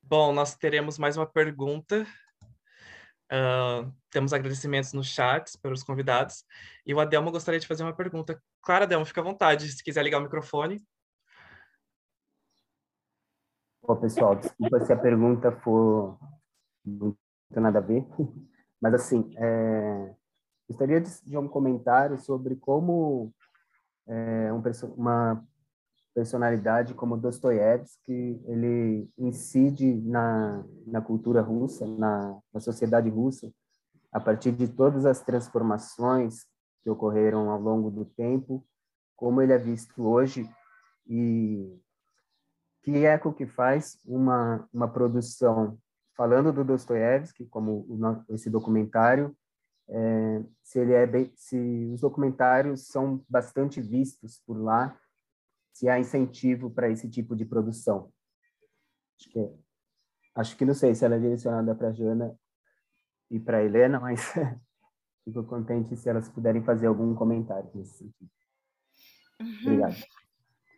[0.06, 2.06] Bom, nós teremos mais uma pergunta.
[3.32, 6.44] Uh, temos agradecimentos no chat pelos convidados.
[6.86, 8.39] E o Adelmo gostaria de fazer uma pergunta.
[8.60, 10.85] Claro, Adelmo, fica à vontade, se quiser ligar o microfone.
[13.82, 16.18] Bom, pessoal, desculpa se a pergunta for
[16.85, 17.18] muito
[17.51, 18.06] nada a ver,
[18.81, 20.14] mas assim, é,
[20.68, 23.32] gostaria de, de, um comentário sobre como
[24.06, 24.62] é, um,
[24.97, 25.47] uma
[26.15, 33.53] personalidade como Dostoiévski, ele incide na, na cultura russa, na, na sociedade russa,
[34.12, 36.47] a partir de todas as transformações
[36.82, 38.65] que ocorreram ao longo do tempo,
[39.16, 40.49] como ele é visto hoje
[41.07, 41.77] e
[42.82, 45.78] que eco que faz uma, uma produção.
[46.16, 49.36] Falando do Dostoiévski, como o, esse documentário,
[49.89, 54.97] é, se ele é bem, se os documentários são bastante vistos por lá,
[55.75, 58.13] se há incentivo para esse tipo de produção.
[59.19, 59.51] Acho que,
[60.37, 62.39] acho que não sei se ela é direcionada para a Jana
[63.31, 64.21] e para a Helena, mas
[65.25, 68.31] fico contente se elas puderem fazer algum comentário nesse sentido.
[69.41, 69.61] Uhum.
[69.63, 69.97] Obrigado.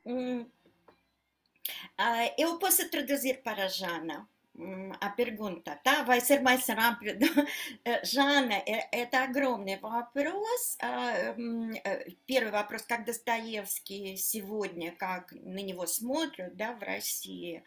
[0.06, 4.26] Hum, uh, eu posso traduzir para a Jana
[5.00, 7.26] a перgunta, да, vai ser mais rápido.
[8.02, 8.54] Жанна,
[8.92, 10.78] это огромный вопрос.
[12.26, 17.62] Первый вопрос, как Достоевский сегодня, как на него смотрят, да, в России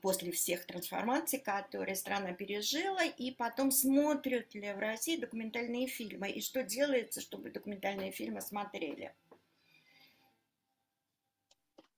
[0.00, 6.40] после всех трансформаций, которые страна пережила, и потом смотрят ли в России документальные фильмы, и
[6.40, 9.12] что делается, чтобы документальные фильмы смотрели.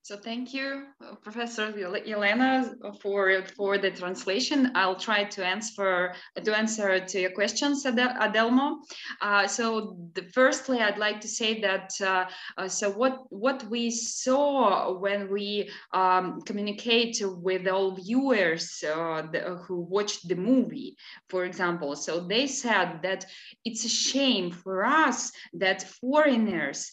[0.06, 1.74] So thank you, uh, Professor
[2.06, 2.72] Elena,
[3.02, 4.70] for for the translation.
[4.76, 6.14] I'll try to answer
[6.44, 8.76] to answer to your questions, Adelmo.
[9.20, 12.26] Uh, so the, firstly, I'd like to say that uh,
[12.56, 19.40] uh, so what what we saw when we um, communicate with all viewers uh, the,
[19.66, 20.96] who watched the movie,
[21.28, 23.26] for example, so they said that
[23.64, 26.92] it's a shame for us that foreigners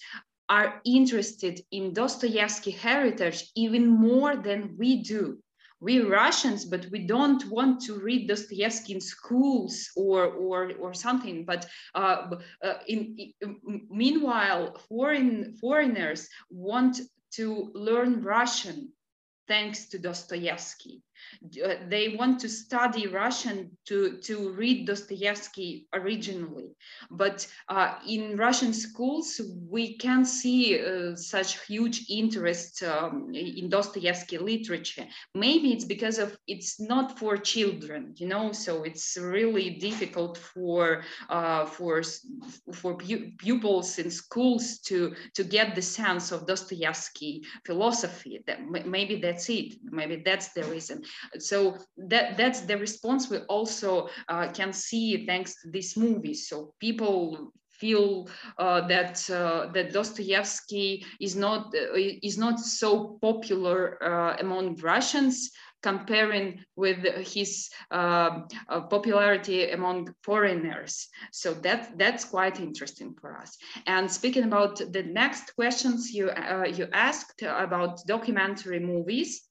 [0.49, 5.40] are interested in Dostoevsky heritage even more than we do.
[5.80, 11.44] We Russians, but we don't want to read Dostoevsky in schools or or or something.
[11.44, 17.02] But uh, uh, in, in, meanwhile, foreign foreigners want
[17.36, 18.94] to learn Russian
[19.48, 21.02] thanks to Dostoevsky.
[21.64, 26.70] Uh, they want to study Russian to, to read Dostoevsky originally.
[27.12, 34.38] But uh, in Russian schools, we can see uh, such huge interest um, in Dostoevsky
[34.38, 35.06] literature.
[35.36, 41.04] Maybe it's because of it's not for children, you know, so it's really difficult for
[41.30, 42.02] uh, for
[42.74, 48.40] for pu pupils in schools to to get the sense of Dostoevsky philosophy.
[48.48, 49.76] That maybe that's it.
[49.84, 51.04] Maybe that's the reason
[51.40, 56.73] so that that's the response we also uh, can see thanks to this movie so
[56.80, 58.30] people feel
[58.60, 61.95] uh, that uh, that Dostoevsky is not uh,
[62.30, 65.52] is not so popular uh, among Russians
[65.84, 66.99] comparing with
[67.34, 71.10] his uh, uh, popularity among foreigners.
[71.31, 73.57] So that that's quite interesting for us.
[73.85, 79.41] And speaking about the next questions you uh, you asked about documentary movies,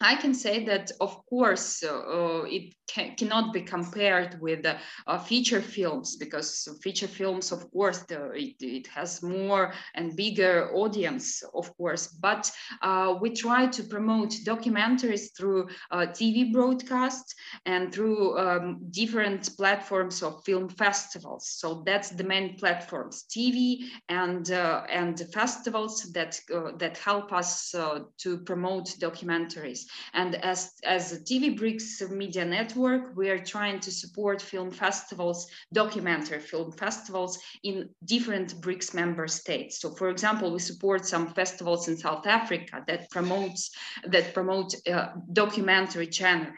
[0.00, 5.62] I can say that, of course, uh, it can, cannot be compared with uh, feature
[5.62, 11.74] films because feature films, of course, the, it, it, has more and bigger audience, of
[11.78, 12.08] course.
[12.08, 12.50] But
[12.82, 20.22] uh, we try to promote documentaries through uh, TV broadcasts and through um, different platforms
[20.22, 21.48] of film festivals.
[21.48, 27.74] So that's the main platforms, TV and uh, and festivals that uh, that help us
[28.18, 29.85] to promote documentaries.
[30.14, 35.46] And as, as a TV Bricks Media Network, we are trying to support film festivals,
[35.72, 39.80] documentary film festivals in different BRICS member states.
[39.80, 43.70] So for example, we support some festivals in South Africa that promotes
[44.06, 46.52] that promote uh, documentary channel.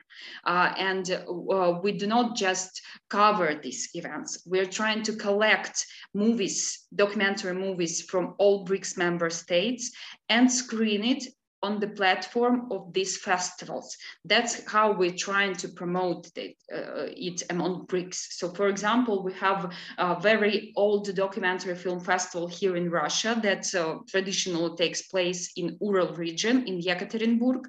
[0.44, 4.42] Uh, and uh, we do not just cover these events.
[4.46, 9.92] We're trying to collect movies, documentary movies from all BRICS member states
[10.28, 11.24] and screen it
[11.62, 13.96] on the platform of these festivals.
[14.24, 18.32] That's how we're trying to promote it, uh, it among BRICS.
[18.38, 23.74] So for example, we have a very old documentary film festival here in Russia that
[23.74, 27.64] uh, traditionally takes place in Ural region in Yekaterinburg.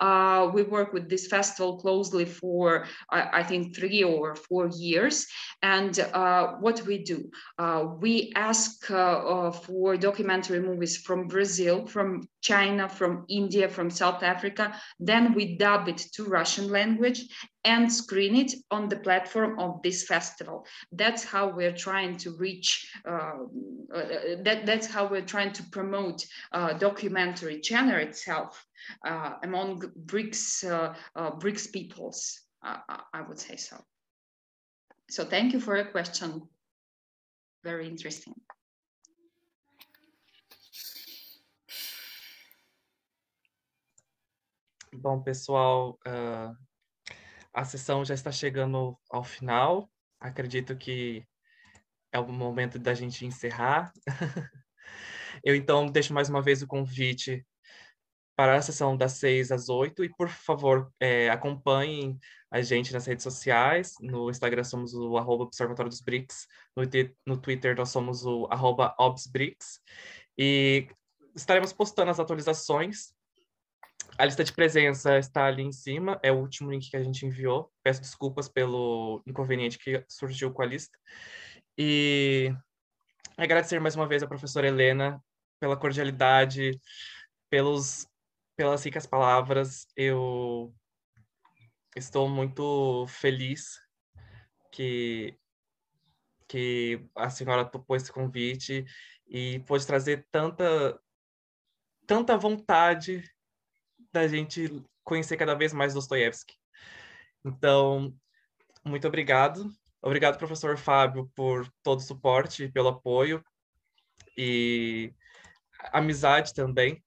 [0.00, 5.26] Uh, we work with this festival closely for, I, I think, three or four years.
[5.62, 12.28] And uh, what we do, uh, we ask uh, for documentary movies from Brazil, from
[12.44, 14.78] China, from India, from South Africa.
[15.00, 17.20] Then we dub it to Russian language
[17.64, 20.66] and screen it on the platform of this festival.
[20.92, 23.38] That's how we're trying to reach, uh,
[23.94, 28.62] uh, that, that's how we're trying to promote uh, documentary channel itself
[29.06, 33.76] uh, among BRICS, uh, uh, BRICS peoples, I would say so.
[35.10, 36.42] So thank you for your question.
[37.62, 38.34] Very interesting.
[44.96, 46.56] Bom, pessoal, uh,
[47.52, 49.90] a sessão já está chegando ao final.
[50.20, 51.26] Acredito que
[52.12, 53.92] é o momento da gente encerrar.
[55.42, 57.44] Eu, então, deixo mais uma vez o convite
[58.36, 62.16] para a sessão das 6 às 8 e, por favor, é, acompanhem
[62.50, 63.94] a gente nas redes sociais.
[64.00, 66.46] No Instagram somos o arroba Observatório dos BRICS,
[66.76, 66.84] no,
[67.26, 69.80] no Twitter nós somos o arroba ObsBRICS
[70.38, 70.86] e
[71.34, 73.12] estaremos postando as atualizações
[74.16, 77.26] a lista de presença está ali em cima, é o último link que a gente
[77.26, 77.72] enviou.
[77.82, 80.96] Peço desculpas pelo inconveniente que surgiu com a lista.
[81.76, 82.54] E
[83.36, 85.20] agradecer mais uma vez a professora Helena
[85.58, 86.80] pela cordialidade,
[87.50, 88.06] pelos,
[88.56, 89.86] pelas ricas palavras.
[89.96, 90.72] Eu
[91.96, 93.80] estou muito feliz
[94.70, 95.36] que,
[96.46, 98.84] que a senhora topou esse convite
[99.26, 101.00] e pôde trazer tanta,
[102.06, 103.24] tanta vontade
[104.14, 104.70] da gente
[105.02, 106.54] conhecer cada vez mais Dostoiévski.
[107.44, 108.14] Então,
[108.84, 109.70] muito obrigado.
[110.00, 113.44] Obrigado, professor Fábio, por todo o suporte, pelo apoio
[114.38, 115.12] e
[115.92, 117.02] amizade também.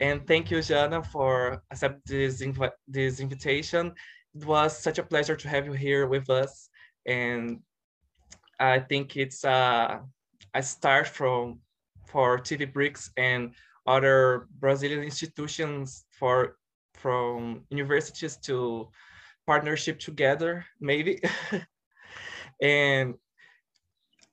[0.00, 2.58] And thank you, Jana, for accepting this, inv
[2.90, 3.92] this invitation.
[4.34, 6.68] It was such a pleasure to have you here with us.
[7.06, 7.60] And
[8.58, 10.02] I think it's a,
[10.62, 11.60] start from
[12.06, 13.54] for TV Bricks and
[13.86, 16.56] other Brazilian institutions for
[16.94, 18.88] from universities to
[19.46, 21.20] partnership together, maybe.
[22.62, 23.14] and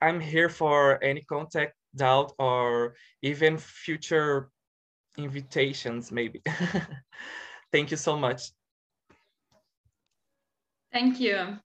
[0.02, 4.50] I'm here for any contact, doubt, or even future
[5.18, 6.42] invitations, maybe.
[7.72, 8.52] Thank you so much.
[10.92, 11.58] Thank you.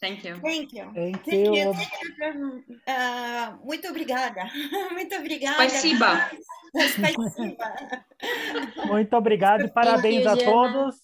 [0.00, 0.36] Thank you.
[0.40, 0.90] Thank you.
[0.94, 1.54] Thank, Thank you.
[1.54, 2.64] you.
[2.86, 4.50] Uh, muito obrigada.
[4.92, 5.68] Muito obrigada.
[5.68, 6.06] Спасибо.
[6.76, 7.74] Spasiba.
[8.86, 10.52] Muito obrigado e parabéns you, a Jana.
[10.52, 10.96] todos.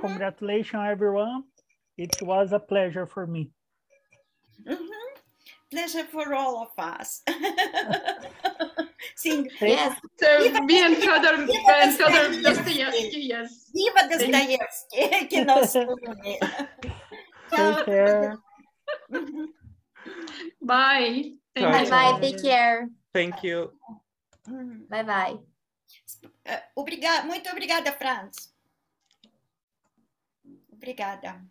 [0.00, 1.44] Congratulations, everyone.
[1.98, 3.50] It was a pleasure for me.
[4.64, 4.78] Mhm.
[5.70, 7.22] Pleasure for all of us.
[9.16, 9.46] Sim.
[9.60, 9.96] Yes.
[10.18, 12.82] So Viva me and Fyodor, Viva and Fyodor Dostoevsky.
[12.82, 13.70] Dostoevsky, yes.
[13.74, 16.38] Viva Dostoiévski, que nos une.
[17.49, 18.37] Take care.
[20.61, 21.33] Bye.
[21.55, 21.89] Thank Tchau, Bye you.
[21.89, 22.19] bye.
[22.21, 22.89] Take care.
[23.13, 23.71] Thank you.
[24.89, 25.37] Bye bye.
[26.75, 28.53] Obrigada, muito obrigada, Franz.
[30.71, 31.41] Obrigada.